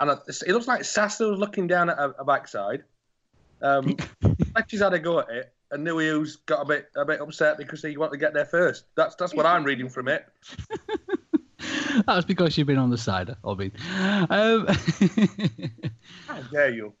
[0.00, 2.84] and it it looks like Sasso's looking down at her, her backside.
[3.62, 3.96] Um,
[4.52, 7.82] Fletcher's had a go at it, and Nuhiu's got a bit a bit upset because
[7.82, 8.84] he wanted to get there first.
[8.94, 10.26] That's that's what I'm reading from it.
[12.06, 13.72] That's because you've been on the cider, Obin.
[13.98, 14.66] Um,
[16.26, 16.94] How dare you?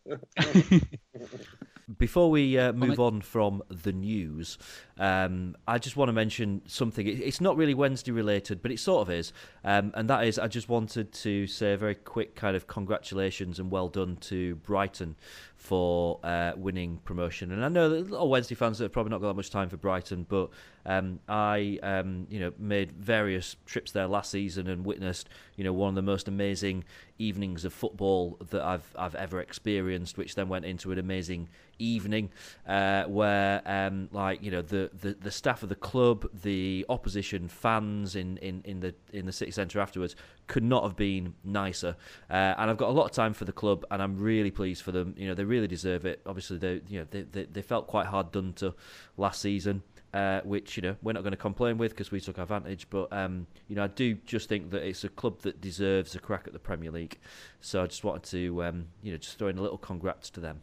[1.96, 4.58] Before we uh, move on from the news,
[4.98, 7.06] um, I just want to mention something.
[7.06, 9.32] It's not really Wednesday related, but it sort of is.
[9.64, 13.58] Um, and that is, I just wanted to say a very quick kind of congratulations
[13.58, 15.16] and well done to Brighton
[15.58, 17.50] for uh, winning promotion.
[17.50, 19.50] And I know that a lot of Wednesday fans have probably not got that much
[19.50, 20.50] time for Brighton, but
[20.86, 25.72] um, I, um, you know, made various trips there last season and witnessed, you know,
[25.72, 26.84] one of the most amazing
[27.18, 31.48] evenings of football that I've I've ever experienced, which then went into an amazing
[31.80, 32.30] evening
[32.66, 37.48] uh, where, um, like, you know, the, the, the staff of the club, the opposition
[37.48, 40.14] fans in, in, in the in the city centre afterwards
[40.48, 41.94] could not have been nicer.
[42.28, 44.82] Uh, and I've got a lot of time for the club, and I'm really pleased
[44.82, 45.14] for them.
[45.16, 46.20] You know, they really deserve it.
[46.26, 48.74] Obviously, they you know they they, they felt quite hard done to
[49.16, 49.82] last season.
[50.14, 52.88] Uh, which you know we're not going to complain with because we took advantage.
[52.88, 56.18] But um, you know I do just think that it's a club that deserves a
[56.18, 57.18] crack at the Premier League.
[57.60, 60.40] So I just wanted to um, you know just throw in a little congrats to
[60.40, 60.62] them.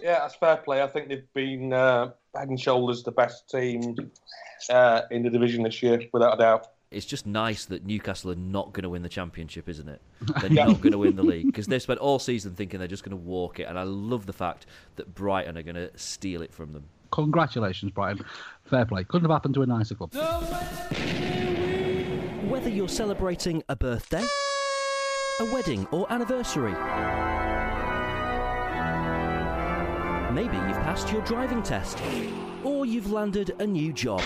[0.00, 0.82] Yeah, that's fair play.
[0.82, 3.96] I think they've been uh, head and shoulders the best team
[4.70, 6.66] uh, in the division this year, without a doubt.
[6.92, 10.00] It's just nice that Newcastle are not going to win the championship, isn't it?
[10.40, 10.66] They're Yeah.
[10.66, 13.16] not going to win the league because they've spent all season thinking they're just going
[13.16, 14.66] to walk it, and I love the fact
[14.96, 16.84] that Brighton are going to steal it from them.
[17.10, 18.24] congratulations, Brighton.
[18.64, 19.04] Fair play.
[19.04, 20.12] Couldn't have happened to a nicer club.
[22.48, 24.24] Whether you're celebrating a birthday,
[25.40, 26.72] a wedding, or anniversary,
[30.32, 31.98] maybe you've passed your driving test,
[32.64, 34.22] or you've landed a new job.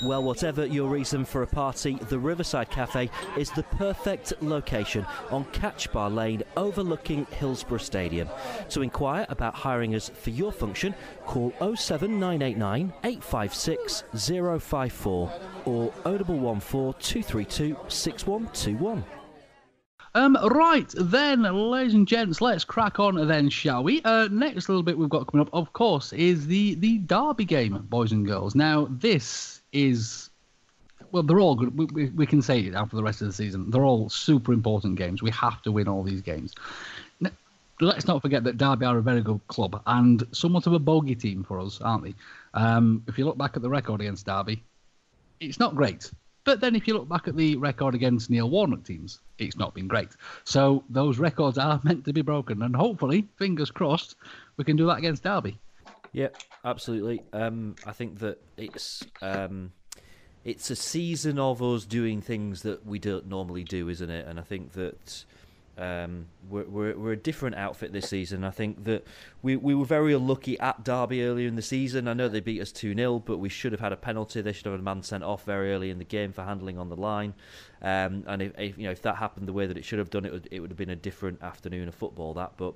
[0.00, 5.44] Well, whatever your reason for a party, the Riverside Cafe is the perfect location on
[5.46, 8.28] Catch Bar Lane overlooking Hillsborough Stadium.
[8.70, 10.94] To inquire about hiring us for your function,
[11.26, 15.32] call 07989 856 054
[15.64, 19.04] or 0114 232 6121.
[20.14, 24.00] Um, right then, ladies and gents, let's crack on then, shall we?
[24.02, 27.84] Uh, next little bit we've got coming up, of course, is the the Derby game,
[27.88, 28.54] boys and girls.
[28.54, 30.30] Now, this is
[31.12, 31.76] well, they're all good.
[31.76, 33.70] We, we, we can say it now for the rest of the season.
[33.70, 35.22] They're all super important games.
[35.22, 36.54] We have to win all these games.
[37.24, 37.32] N-
[37.80, 41.14] Let's not forget that Derby are a very good club and somewhat of a bogey
[41.14, 42.14] team for us, aren't they?
[42.54, 44.62] Um, if you look back at the record against Derby,
[45.40, 46.10] it's not great.
[46.44, 49.74] But then if you look back at the record against Neil Warnock teams, it's not
[49.74, 50.08] been great.
[50.44, 54.16] So those records are meant to be broken, and hopefully, fingers crossed,
[54.56, 55.58] we can do that against Derby.
[56.12, 56.28] Yeah,
[56.64, 57.22] absolutely.
[57.32, 59.72] Um, I think that it's um,
[60.44, 64.26] it's a season of us doing things that we don't normally do, isn't it?
[64.26, 65.24] And I think that
[65.76, 68.42] um, we're, we're, we're a different outfit this season.
[68.42, 69.06] I think that
[69.42, 72.08] we, we were very unlucky at Derby earlier in the season.
[72.08, 74.40] I know they beat us 2 0, but we should have had a penalty.
[74.40, 76.78] They should have had a man sent off very early in the game for handling
[76.78, 77.34] on the line.
[77.80, 80.10] Um, and if, if, you know if that happened the way that it should have
[80.10, 82.34] done, it would, it would have been a different afternoon of football.
[82.34, 82.74] That, but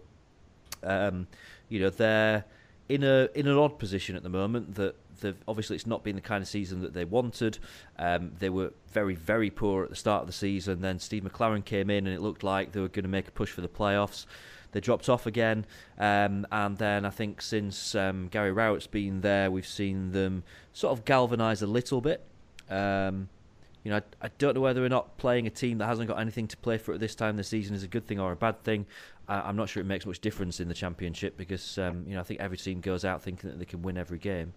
[0.85, 1.27] um,
[1.69, 2.45] you know they're
[2.89, 4.75] in a in an odd position at the moment.
[4.75, 4.97] That
[5.47, 7.59] obviously it's not been the kind of season that they wanted.
[7.99, 10.81] Um, they were very very poor at the start of the season.
[10.81, 13.33] Then Steve McClaren came in, and it looked like they were going to make a
[13.33, 14.27] push for the playoffs.
[14.73, 15.67] They dropped off again,
[15.99, 20.99] um, and then I think since um, Gary Rowett's been there, we've seen them sort
[20.99, 22.25] of galvanise a little bit.
[22.71, 23.29] Um,
[23.85, 26.21] you know, I, I, don't know whether or not playing a team that hasn't got
[26.21, 28.33] anything to play for at this time of the season is a good thing or
[28.33, 28.87] a bad thing.
[29.29, 32.21] I, am not sure it makes much difference in the championship because um, you know
[32.21, 34.53] I think every team goes out thinking that they can win every game.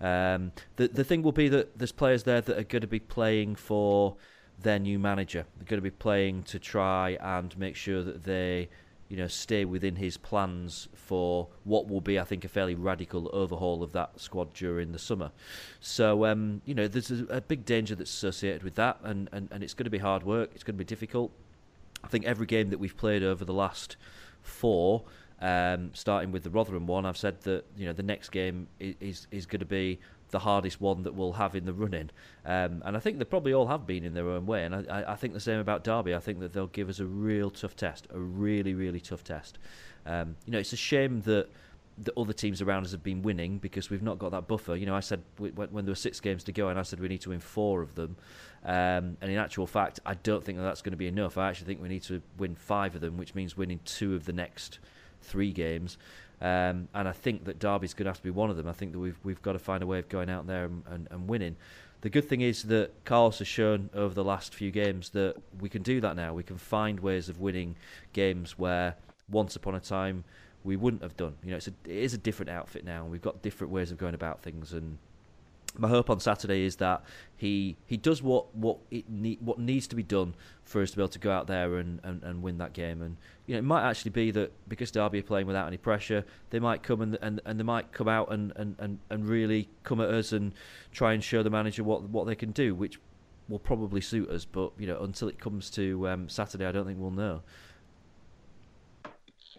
[0.00, 3.00] Um, the the thing will be that there's players there that are going to be
[3.00, 4.16] playing for
[4.60, 5.44] their new manager.
[5.56, 8.68] They're going to be playing to try and make sure that they
[9.08, 13.30] you know stay within his plans for what will be, I think, a fairly radical
[13.32, 15.32] overhaul of that squad during the summer.
[15.80, 19.48] So um, you know there's a, a big danger that's associated with that, and, and,
[19.50, 20.50] and it's going to be hard work.
[20.54, 21.32] It's going to be difficult.
[22.04, 23.96] I think every game that we've played over the last
[24.42, 25.04] four,
[25.40, 28.94] um, starting with the Rotherham one, I've said that you know the next game is
[29.00, 32.10] is, is going to be the hardest one that we'll have in the running,
[32.44, 34.64] um, and I think they probably all have been in their own way.
[34.64, 36.14] And I, I, think the same about Derby.
[36.14, 39.58] I think that they'll give us a real tough test, a really really tough test.
[40.06, 41.48] Um, you know, it's a shame that
[42.00, 44.76] the other teams around us have been winning because we've not got that buffer.
[44.76, 47.00] You know, I said when, when there were six games to go, and I said
[47.00, 48.16] we need to win four of them.
[48.64, 51.38] Um, and in actual fact, I don't think that that's going to be enough.
[51.38, 54.24] I actually think we need to win five of them, which means winning two of
[54.24, 54.78] the next
[55.22, 55.96] three games.
[56.40, 58.68] Um, and I think that Derby's going to have to be one of them.
[58.68, 60.82] I think that we've we've got to find a way of going out there and,
[60.88, 61.56] and, and winning.
[62.00, 65.68] The good thing is that Carlos has shown over the last few games that we
[65.68, 66.32] can do that now.
[66.32, 67.74] We can find ways of winning
[68.12, 68.94] games where
[69.28, 70.22] once upon a time
[70.62, 71.34] we wouldn't have done.
[71.42, 73.04] You know, it's a, it is a different outfit now.
[73.04, 74.98] We've got different ways of going about things, and
[75.76, 77.02] my hope on Saturday is that
[77.36, 80.96] he he does what what it need, what needs to be done for us to
[80.96, 83.02] be able to go out there and, and, and win that game.
[83.02, 83.16] And
[83.46, 86.58] you know, it might actually be that because Derby are playing without any pressure, they
[86.58, 90.00] might come and and, and they might come out and, and, and, and really come
[90.00, 90.52] at us and
[90.92, 92.98] try and show the manager what what they can do, which
[93.48, 94.44] will probably suit us.
[94.44, 97.42] But you know, until it comes to um, Saturday, I don't think we'll know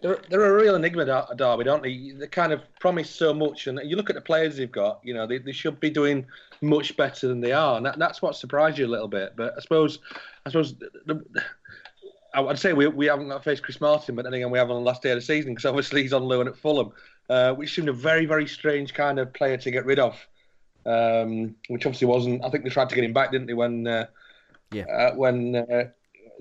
[0.02, 2.12] they're, they're a real enigma, at Derby, don't they?
[2.12, 5.00] They kind of promise so much, and you look at the players they've got.
[5.02, 6.26] You know, they, they should be doing
[6.60, 9.34] much better than they are, and that, that's what surprised you a little bit.
[9.36, 9.98] But I suppose,
[10.46, 10.74] I suppose,
[11.06, 11.24] the,
[12.34, 14.76] I'd say we we haven't got faced Chris Martin, but then again, we have on
[14.76, 16.92] the last day of the season because obviously he's on loan at Fulham,
[17.28, 20.16] uh, which seemed a very very strange kind of player to get rid of.
[20.86, 22.44] Um, which obviously wasn't.
[22.44, 23.54] I think they tried to get him back, didn't they?
[23.54, 24.06] When uh,
[24.72, 25.90] yeah, uh, when uh,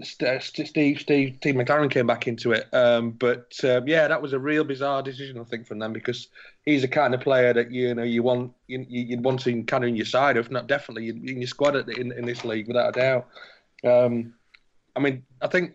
[0.03, 2.67] Steve, Steve, Steve McClaren came back into it.
[2.73, 6.27] Um, but um, yeah, that was a real bizarre decision, I think, from them because
[6.65, 9.83] he's the kind of player that you know you want you, would want to kind
[9.83, 12.97] of in your side, if not definitely in your squad in, in this league, without
[12.97, 13.27] a doubt.
[13.83, 14.33] Um,
[14.95, 15.73] I mean, I think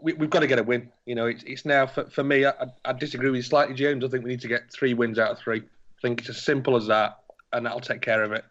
[0.00, 0.90] we, have got to get a win.
[1.06, 2.46] You know, it's, it's now for, for me.
[2.46, 2.52] I,
[2.84, 4.04] I, disagree with you slightly, James.
[4.04, 5.60] I think we need to get three wins out of three.
[5.60, 7.18] I think it's as simple as that,
[7.52, 8.44] and that'll take care of it.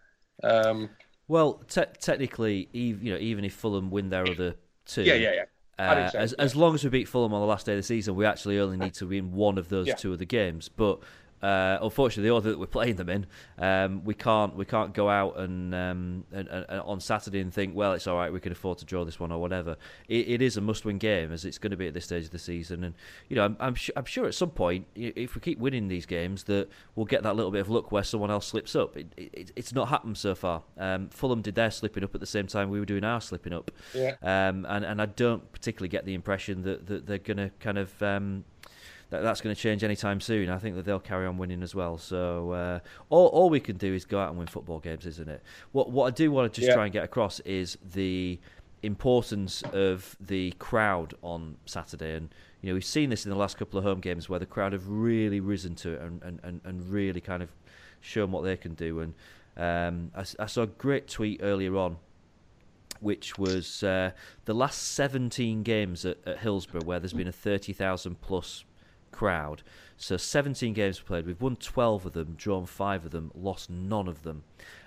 [0.44, 0.90] Um,
[1.28, 4.56] well, te- technically, you know, even if Fulham win their other
[4.88, 5.04] two.
[5.04, 5.44] Yeah, yeah, yeah.
[5.80, 8.16] Uh, as as long as we beat Fulham on the last day of the season,
[8.16, 9.94] we actually only need to win one of those yeah.
[9.94, 10.70] two of the games.
[10.70, 11.00] But
[11.42, 13.26] uh, unfortunately, the order that we're playing them in,
[13.60, 17.76] um, we can't we can't go out and, um, and, and, on Saturday and think,
[17.76, 19.78] well, it's all right, we can afford to draw this one or whatever.
[20.08, 22.32] It, it is a must-win game as it's going to be at this stage of
[22.32, 22.96] the season, and
[23.30, 26.44] you know, I'm I'm, I'm, sure at some point, if we keep winning these games,
[26.46, 28.98] that we'll get that little bit of luck where someone else slips up.
[28.98, 30.64] It, it, it's not happened so far.
[30.78, 33.54] Um, Fulham did their slipping up at the same time we were doing our slipping
[33.54, 34.16] up, yeah.
[34.24, 37.78] Um, and and I don't particularly get the impression that that they're going to kind
[37.78, 38.44] of um,
[39.10, 40.50] that that's going to change anytime soon.
[40.50, 41.98] I think that they'll carry on winning as well.
[41.98, 42.80] So uh,
[43.10, 45.42] all all we can do is go out and win football games, isn't it?
[45.72, 46.76] What what I do want to just yeah.
[46.76, 48.40] try and get across is the
[48.84, 52.30] importance of the crowd on Saturday and
[52.62, 54.72] you know we've seen this in the last couple of home games where the crowd
[54.72, 57.50] have really risen to it and, and, and really kind of
[58.02, 59.14] shown what they can do and
[59.58, 61.98] um, I, I, saw a great tweet earlier on
[63.00, 64.12] which was uh,
[64.46, 68.64] the last 17 games at, at, Hillsborough where there's been a 30,000 plus
[69.18, 69.64] crowd.
[69.98, 71.26] So 17 games played.
[71.26, 74.44] We've won 12 of them, drawn five of them, lost none of them.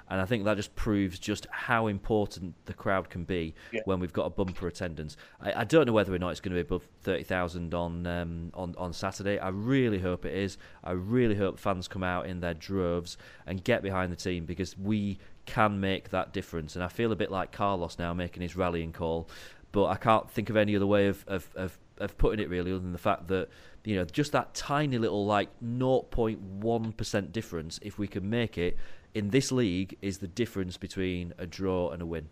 [0.09, 3.83] And I think that just proves just how important the crowd can be Yeah.
[3.85, 5.17] when we've got a bumper attendance.
[5.41, 8.07] I, I don't know whether or not it's going to be above thirty thousand on
[8.09, 9.39] um, on on Saturday.
[9.39, 10.59] I really hope it is.
[10.83, 13.17] I really hope fans come out in their droves
[13.47, 16.75] and get behind the team because we can make that difference.
[16.75, 19.29] And I feel a bit like Carlos now making his rallying call,
[19.71, 22.71] but I can't think of any other way of of, of, of putting it really
[22.71, 23.49] other than the fact that
[23.85, 28.77] you know just that tiny little like 0.1% difference if we can make it
[29.15, 32.29] in this league is the difference between a draw and a win.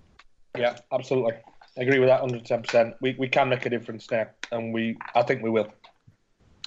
[0.56, 1.34] Yeah, absolutely.
[1.76, 2.94] I agree with that 110%.
[3.00, 5.68] We, we can make a difference now, and we I think we will.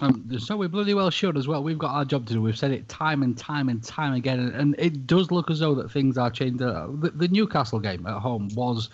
[0.01, 1.61] Um, so we bloody well should as well.
[1.61, 2.41] We've got our job to do.
[2.41, 5.59] We've said it time and time and time again, and, and it does look as
[5.59, 6.65] though that things are changing.
[6.65, 8.89] Uh, The, the Newcastle game at home was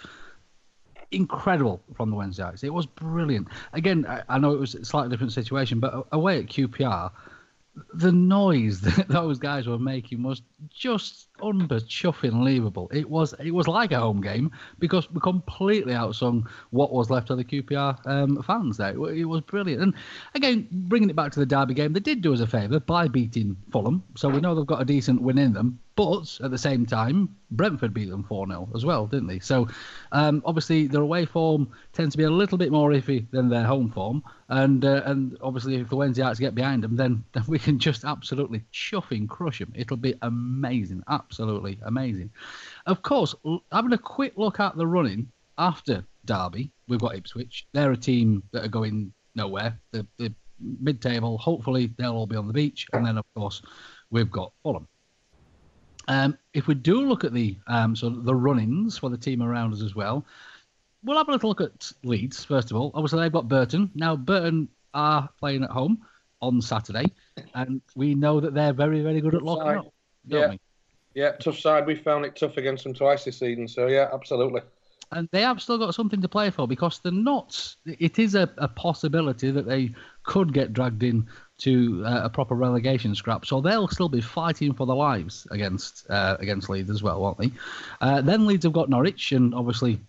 [1.11, 2.63] incredible from the Wednesday nights.
[2.63, 3.47] It was brilliant.
[3.73, 7.11] Again, I, I know it was a slightly different situation, but away at QPR,
[7.93, 12.89] the noise that those guys were making was just unbelievable.
[12.93, 17.29] It was it was like a home game because we completely outsung what was left
[17.29, 18.91] of the QPR um, fans there.
[18.91, 19.81] It, it was brilliant.
[19.81, 19.93] And
[20.35, 23.07] again, bringing it back to the Derby game, they did do us a favour by
[23.07, 25.79] beating Fulham, so we know they've got a decent win in them.
[25.97, 29.39] But at the same time, Brentford beat them 4 0 as well, didn't they?
[29.39, 29.67] So
[30.11, 33.63] um, obviously, their away form tends to be a little bit more iffy than their
[33.63, 34.23] home form.
[34.49, 37.79] And uh, and obviously, if the Wednesday nights get behind them, then, then we can
[37.79, 39.73] just absolutely chuffing crush them.
[39.75, 41.26] It'll be amazing, absolutely
[41.85, 42.29] amazing.
[42.85, 43.35] Of course,
[43.71, 47.67] having a quick look at the running after Derby, we've got Ipswich.
[47.73, 49.79] They're a team that are going nowhere.
[49.91, 52.87] The, the mid table, hopefully, they'll all be on the beach.
[52.93, 53.61] And then, of course,
[54.09, 54.87] we've got Fulham.
[56.07, 59.41] Um, if we do look at the um, sort of the run-ins for the team
[59.41, 60.25] around us as well,
[61.03, 62.91] we'll have a little look at Leeds first of all.
[62.93, 64.15] Obviously, they've got Burton now.
[64.15, 66.05] Burton are playing at home
[66.41, 67.05] on Saturday,
[67.55, 69.77] and we know that they're very, very good at locking Side.
[69.77, 69.93] up.
[70.27, 70.49] don't Yeah.
[70.51, 70.59] we?
[71.17, 71.87] Yeah, tough side.
[71.87, 74.61] We found it tough against them twice this season, so yeah, absolutely.
[75.11, 77.75] and they have still got something to play for because they're not.
[77.87, 81.27] It is a, a possibility that they could get dragged in
[81.59, 86.07] to uh, a proper relegation scrap, so they'll still be fighting for their lives against
[86.11, 87.51] uh, against Leeds as well, won't they?
[87.99, 89.99] Uh, then Leeds have got Norwich, and obviously.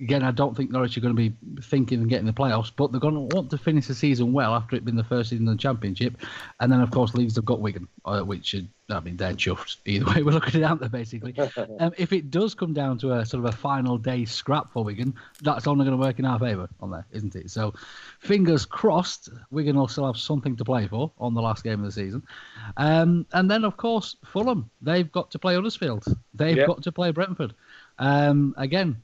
[0.00, 2.90] Again, I don't think Norwich are going to be thinking and getting the playoffs, but
[2.90, 5.46] they're going to want to finish the season well after it being the first season
[5.46, 6.16] in the Championship.
[6.58, 9.76] And then, of course, Leeds have got Wigan, uh, which, are, I mean, they're chuffed
[9.86, 11.32] either way we're looking at it, basically.
[11.78, 14.82] um, if it does come down to a sort of a final day scrap for
[14.82, 17.50] Wigan, that's only going to work in our favour on there, isn't it?
[17.52, 17.72] So,
[18.18, 21.86] fingers crossed, Wigan will still have something to play for on the last game of
[21.86, 22.24] the season.
[22.76, 26.04] Um, and then, of course, Fulham, they've got to play Huddersfield.
[26.34, 26.66] They've Yep.
[26.66, 27.54] got to play Brentford.
[27.98, 28.96] Um, again,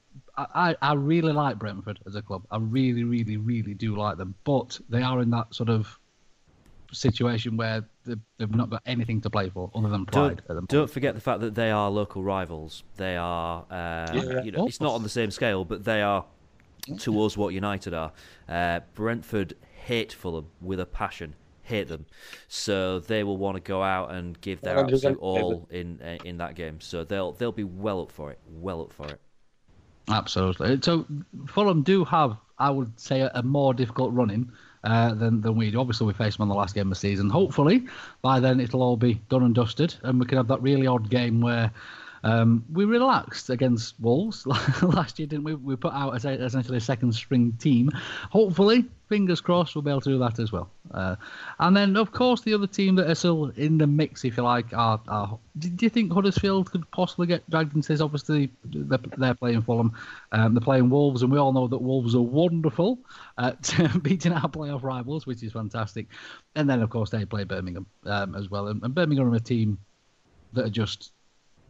[0.55, 2.43] I, I I really like Brentford as a club.
[2.51, 4.35] I really, really, really do like them.
[4.45, 5.99] But they are in that sort of
[6.93, 10.43] situation where they've, they've not got anything to play for other than pride.
[10.47, 12.83] Don't, at the don't forget the fact that they are local rivals.
[12.97, 14.43] They are, uh, Yeah.
[14.43, 16.25] you know, it's not on the same scale, but they are
[16.99, 18.13] to us what United are.
[18.49, 22.07] Uh, Brentford hate Fulham with a passion, hate them,
[22.49, 26.39] so they will want to go out and give their absolute all in uh, in
[26.39, 26.81] that game.
[26.81, 29.21] So they'll they'll be well up for it, well up for it.
[30.09, 30.79] Absolutely.
[30.83, 31.07] So
[31.49, 34.51] Fulham do have, I would say, a, more difficult running
[34.85, 35.81] uh, than than we do.
[35.81, 37.31] Obviously, we faced them on the last game of the season.
[37.31, 37.87] Hopefully,
[38.23, 41.11] by then it'll all be done and dusted, and we can have that really odd
[41.11, 41.71] game where.
[42.23, 44.47] Um, we relaxed against Wolves
[44.83, 45.55] last year, didn't we?
[45.55, 47.91] We put out essentially a second string team.
[48.31, 50.71] Hopefully, fingers crossed, we'll be able to do that as well.
[50.93, 51.17] Uh,
[51.59, 54.43] and then, of course, the other team that are still in the mix, if you
[54.43, 55.01] like, are.
[55.09, 58.01] are do, you think Huddersfield could possibly get dragged into this?
[58.01, 59.93] Obviously, they're, they're playing Fulham,
[60.33, 62.99] um, they're playing Wolves, and we all know that Wolves are wonderful
[63.37, 66.07] at beating our playoff rivals, which is fantastic.
[66.55, 68.69] And then, of course, they play Birmingham um, as well.
[68.69, 69.79] And, and Birmingham are a team
[70.53, 71.13] that are just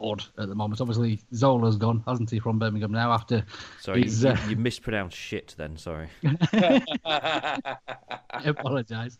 [0.00, 0.80] odd at the moment.
[0.80, 3.44] Obviously, Zola's gone, hasn't he, from Birmingham now after
[3.80, 5.54] Sorry, his, you, uh, you mispronounced shit.
[5.56, 6.08] Then sorry.
[6.22, 7.78] I
[8.44, 9.18] apologise.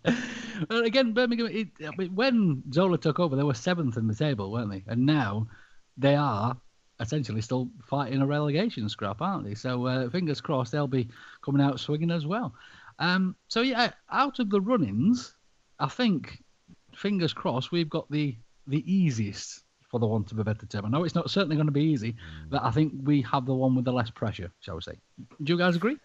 [0.69, 1.49] Well, again, Birmingham.
[1.49, 4.85] It, I mean, when Zola took over, they were seventh in the table, weren't they?
[4.87, 5.49] And now
[5.97, 6.57] they are
[7.01, 9.55] essentially still fighting a relegation scrap, aren't they?
[9.55, 11.09] So uh, fingers crossed they'll be
[11.43, 12.55] coming out swinging as well.
[12.99, 15.35] Um, so yeah, out of the run-ins,
[15.79, 16.43] I think
[16.95, 19.65] fingers crossed we've got the the easiest.
[19.91, 21.83] For the want of a better term, I know it's not certainly going to be
[21.83, 22.15] easy,
[22.49, 24.93] but I think we have the one with the less pressure, shall we say?
[25.43, 25.97] Do you guys agree?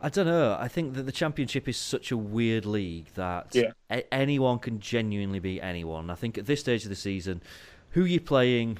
[0.00, 0.56] I don't know.
[0.58, 3.72] I think that the championship is such a weird league that Yeah.
[3.90, 6.08] a- anyone can genuinely beat anyone.
[6.08, 7.42] I think at this stage of the season,
[7.90, 8.78] who you're playing,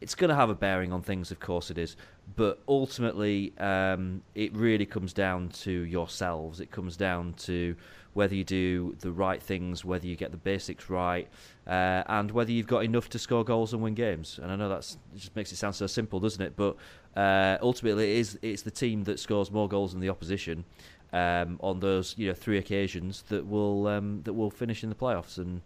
[0.00, 1.96] it's going to have a bearing on things, of course it is.
[2.34, 6.58] But ultimately, um, it really comes down to yourselves.
[6.60, 7.76] It comes down to
[8.16, 11.28] whether you do the right things, whether you get the basics right,
[11.66, 14.40] uh, and whether you've got enough to score goals and win games.
[14.42, 16.56] And I know that just makes it sound so simple, doesn't it?
[16.56, 16.76] But
[17.14, 20.64] uh, ultimately, it is it's the team that scores more goals than the opposition
[21.12, 24.96] um, on those you know three occasions that will um, that will finish in the
[24.96, 25.36] playoffs.
[25.36, 25.60] And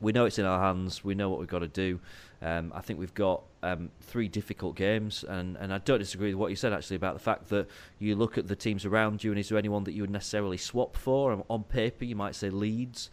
[0.00, 1.04] we know it's in our hands.
[1.04, 2.00] We know what we've got to do.
[2.42, 6.40] Um, I think we've got um, three difficult games, and, and I don't disagree with
[6.40, 7.68] what you said actually about the fact that
[8.00, 10.56] you look at the teams around you, and is there anyone that you would necessarily
[10.56, 11.32] swap for?
[11.32, 13.10] Um, on paper, you might say Leeds,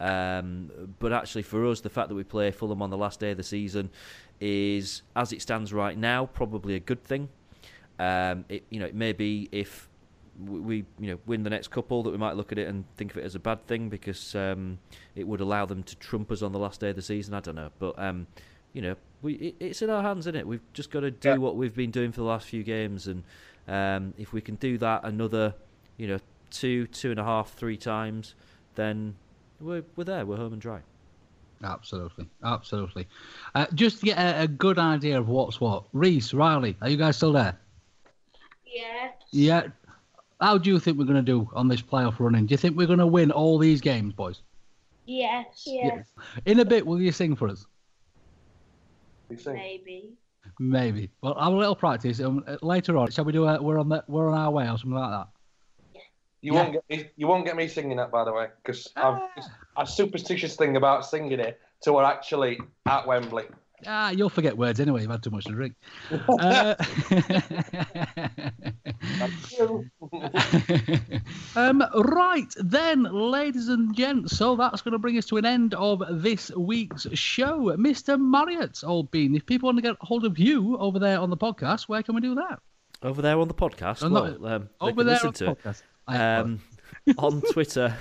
[0.00, 3.30] um, but actually for us, the fact that we play Fulham on the last day
[3.30, 3.88] of the season
[4.40, 7.28] is, as it stands right now, probably a good thing.
[8.00, 9.88] Um, it you know it may be if
[10.44, 13.12] we you know win the next couple that we might look at it and think
[13.12, 14.78] of it as a bad thing because um,
[15.14, 17.34] it would allow them to trump us on the last day of the season.
[17.34, 18.26] I don't know, but um,
[18.72, 20.46] you know we it, it's in our hands, isn't it?
[20.46, 21.36] We've just got to do Yeah.
[21.36, 23.22] what we've been doing for the last few games, and
[23.68, 25.54] um, if we can do that another
[25.96, 26.18] you know
[26.50, 28.34] two two and a half three times,
[28.74, 29.14] then
[29.60, 30.26] we're we're there.
[30.26, 30.80] We're home and dry.
[31.64, 33.06] Absolutely, absolutely.
[33.54, 35.84] Uh, just to get a, a good idea of what's what.
[35.92, 37.56] Reese, Riley, are you guys still there?
[38.66, 39.10] Yeah.
[39.30, 39.66] Yeah.
[40.40, 42.46] How do you think we're going to do on this playoff running?
[42.46, 44.42] Do you think we're going to win all these games, boys?
[45.06, 45.62] Yes.
[45.64, 46.08] Yes.
[46.46, 47.64] In a bit, will you sing for us?
[49.54, 50.14] Maybe.
[50.58, 51.10] Maybe.
[51.22, 52.20] Well, have a little practice.
[52.20, 54.64] Um, uh, later on, shall we do a we're on the we're on our way
[54.64, 55.28] or something like that?
[56.40, 57.10] You won't get me.
[57.16, 59.20] You won't get me singing that, by the way, because I've
[59.76, 63.44] a superstitious thing about singing it till we're actually at Wembley.
[63.86, 65.02] Ah, you'll forget words anyway.
[65.02, 65.74] You've had too much to drink.
[66.28, 66.74] uh,
[71.56, 74.36] um, right then, ladies and gents.
[74.36, 78.18] So that's going to bring us to an end of this week's show, Mr.
[78.20, 79.34] Marriott, old bean.
[79.34, 82.14] If people want to get hold of you over there on the podcast, where can
[82.14, 82.60] we do that?
[83.02, 85.82] Over there on the podcast, Oh, no, well, um, over there on the podcast.
[86.06, 86.60] Um,
[87.18, 87.96] on Twitter,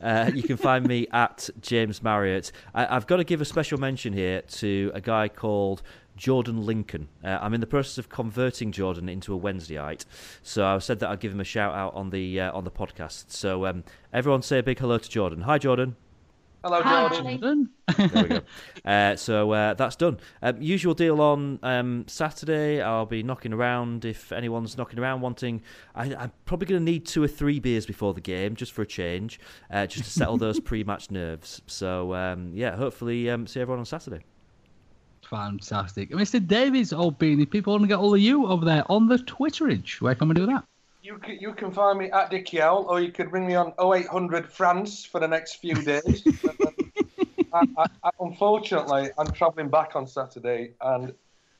[0.00, 2.52] uh, you can find me at James Marriott.
[2.74, 5.82] I, I've got to give a special mention here to a guy called
[6.16, 7.08] Jordan Lincoln.
[7.24, 10.04] Uh, I'm in the process of converting Jordan into a Wednesdayite,
[10.42, 12.70] so I said that I'd give him a shout out on the uh, on the
[12.70, 13.26] podcast.
[13.28, 15.42] So um, everyone say a big hello to Jordan.
[15.42, 15.96] Hi, Jordan.
[16.68, 17.40] Hello, Hi, Jordan.
[17.40, 17.70] Jordan.
[18.12, 18.40] There we go.
[18.84, 20.18] Uh, so uh, that's done.
[20.42, 22.80] Um, usual deal on um, Saturday.
[22.80, 25.62] I'll be knocking around if anyone's knocking around wanting.
[25.94, 28.82] I, I'm probably going to need two or three beers before the game just for
[28.82, 29.40] a change,
[29.70, 31.62] uh, just to settle those pre-match nerves.
[31.66, 34.24] So um, yeah, hopefully um, see everyone on Saturday.
[35.28, 36.10] Fantastic.
[36.10, 36.46] Mr.
[36.46, 37.40] Davies, old bean.
[37.40, 40.28] If people want to get all of you over there on the Twitterage, where can
[40.28, 40.64] we do that?
[41.00, 43.72] You can, you can find me at Dickie Owl, or you could ring me on
[43.80, 46.24] 0800 France for the next few days.
[47.52, 51.14] I, I, I, unfortunately, I'm travelling back on Saturday and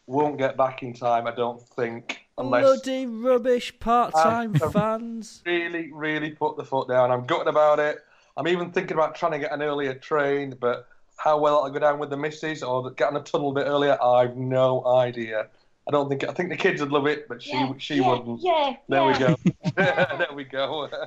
[0.07, 5.43] won't get back in time, I don't think, unless Bloody rubbish part-time Uh, fans.
[5.47, 7.11] really, really put the foot down.
[7.11, 7.99] I'm gutted about it.
[8.36, 11.78] I'm even thinking about trying to get an earlier train, but how well I'll go
[11.78, 15.49] down with the missus or get on a tunnel a bit earlier, I've no idea.
[15.89, 18.09] I don't think I think the kids would love it, but she Yeah, she yeah,
[18.11, 18.41] wouldn't.
[18.43, 19.18] yeah, there we yeah.
[19.18, 19.36] go.
[19.76, 20.89] there we go.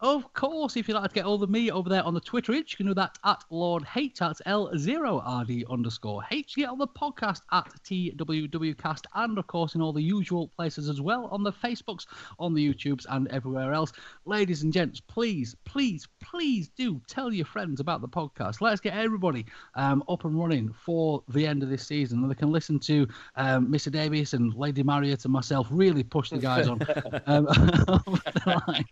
[0.00, 2.70] Of course, if you'd like to get hold of me over there on the Twitterage,
[2.72, 4.18] you can do that at Lord H.
[4.18, 6.54] That's L0RD underscore H.
[6.56, 11.00] Get on the podcast at TWWcast and, of course, in all the usual places as
[11.00, 12.06] well on the Facebooks,
[12.38, 13.92] on the YouTubes, and everywhere else.
[14.26, 18.60] Ladies and gents, please, please, please do tell your friends about the podcast.
[18.60, 22.20] Let's get everybody um, up and running for the end of this season.
[22.22, 23.90] And they can listen to um, Mr.
[23.90, 26.80] Davies and Lady Marriott and myself really push the guys on
[27.26, 28.84] um, the line.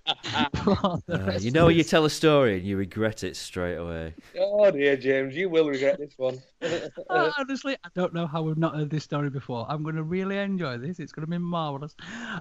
[0.57, 3.77] for the Uh, you know, you this tell a story and you regret it straight
[3.77, 4.15] away.
[4.39, 6.41] oh dear, James, you will regret this one.
[6.63, 9.67] Uh, honestly, I don't know how we've not heard this story before.
[9.69, 10.99] I'm going to really enjoy this.
[10.99, 11.95] It's going to be marvellous.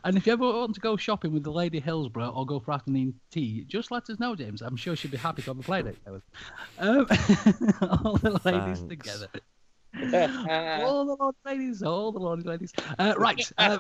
[0.04, 2.74] And if you ever want to go shopping with the Lady Hillsborough or go for
[2.74, 4.62] afternoon tea, just let us know, James.
[4.62, 6.24] I'm sure she'd be happy to have a play date with us.
[6.80, 7.08] Um,
[8.04, 8.90] all the ladies Thanks.
[8.90, 9.28] together.
[9.96, 12.74] All the Lord ladies, all the Lord ladies.
[13.00, 13.52] Uh, right.
[13.58, 13.80] Um,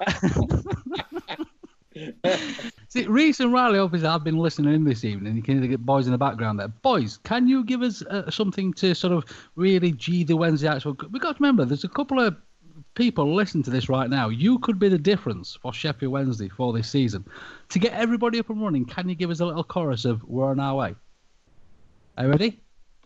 [2.88, 5.36] See, Reese and Riley obviously have been listening in this evening.
[5.36, 6.68] You can either get boys in the background there.
[6.68, 10.86] Boys, can you give us uh, something to sort of really G the Wednesday nights?
[10.86, 12.36] We've got to remember, there's a couple of
[12.95, 14.30] people listening to this right now.
[14.30, 17.26] You could be the difference for Sheffield Wednesday for this season.
[17.70, 20.49] To get everybody up and running, can you give us a little chorus of "We're
[20.49, 20.95] on our way"?
[22.18, 22.59] Are you ready?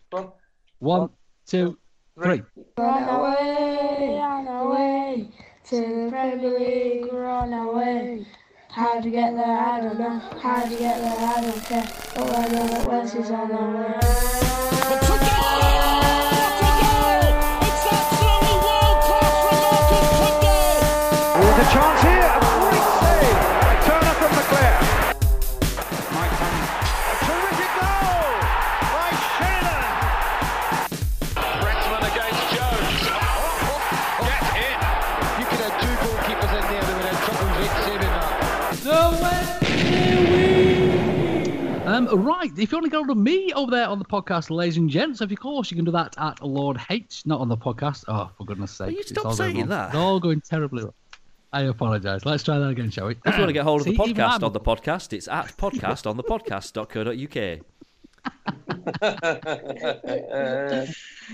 [0.09, 0.31] One,
[0.79, 1.09] One,
[1.45, 1.77] two,
[2.21, 2.41] three.
[2.77, 5.29] Run away, run away
[5.69, 8.25] to the Premier League, run away.
[8.69, 10.19] How to get there, I don't know.
[10.41, 11.87] How to get there, I don't care.
[12.17, 14.37] All I know that Wales is on their way.
[21.59, 22.16] a
[42.09, 44.49] Um, right, if you want to get hold of me over there on the podcast,
[44.49, 47.57] ladies and gents, of course, you can do that at Lord H, not on the
[47.57, 48.05] podcast.
[48.07, 48.93] Oh, for goodness sake.
[48.93, 49.69] you it's stop going saying wrong.
[49.69, 49.87] that?
[49.87, 50.93] It's all going terribly wrong.
[51.53, 52.25] I apologise.
[52.25, 53.13] Let's try that again, shall we?
[53.25, 55.13] If you want to get hold of the See, even podcast I'm- on the podcast,
[55.13, 57.61] it's at podcastonthepodcast.co.uk.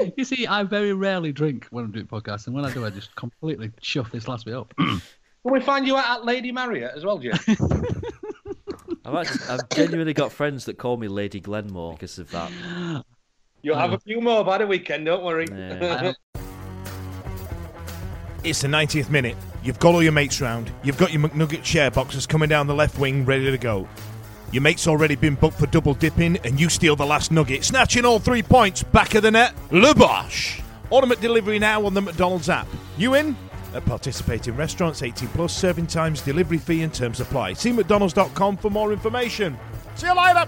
[0.18, 2.90] you see, I very rarely drink when I'm doing podcasts, and when I do, I
[2.92, 4.74] just completely chuff this last bit up.
[4.78, 5.02] Can
[5.44, 7.38] we find you at Lady Marriott as well, Jim?
[9.06, 12.52] I've, actually, I've genuinely got friends that call me Lady Glenmore because of that.
[13.62, 15.48] You'll have a few more by the weekend, don't worry.
[15.52, 16.14] Yeah.
[18.44, 19.38] It's the 90th minute.
[19.64, 20.70] You've got all your mates round.
[20.84, 23.88] You've got your McNugget share boxes coming down the left wing ready to go.
[24.52, 28.04] Your mate's already been booked for double dipping, and you steal the last nugget, snatching
[28.04, 29.54] all three points back of the net.
[29.72, 30.60] Le Bosch!
[30.90, 32.68] Order delivery now on the McDonald's app.
[32.98, 33.38] You in?
[33.74, 37.54] At participating restaurants, 18 plus, serving times, delivery fee, and terms apply.
[37.54, 39.58] See McDonald's.com for more information.
[39.96, 40.48] See you later!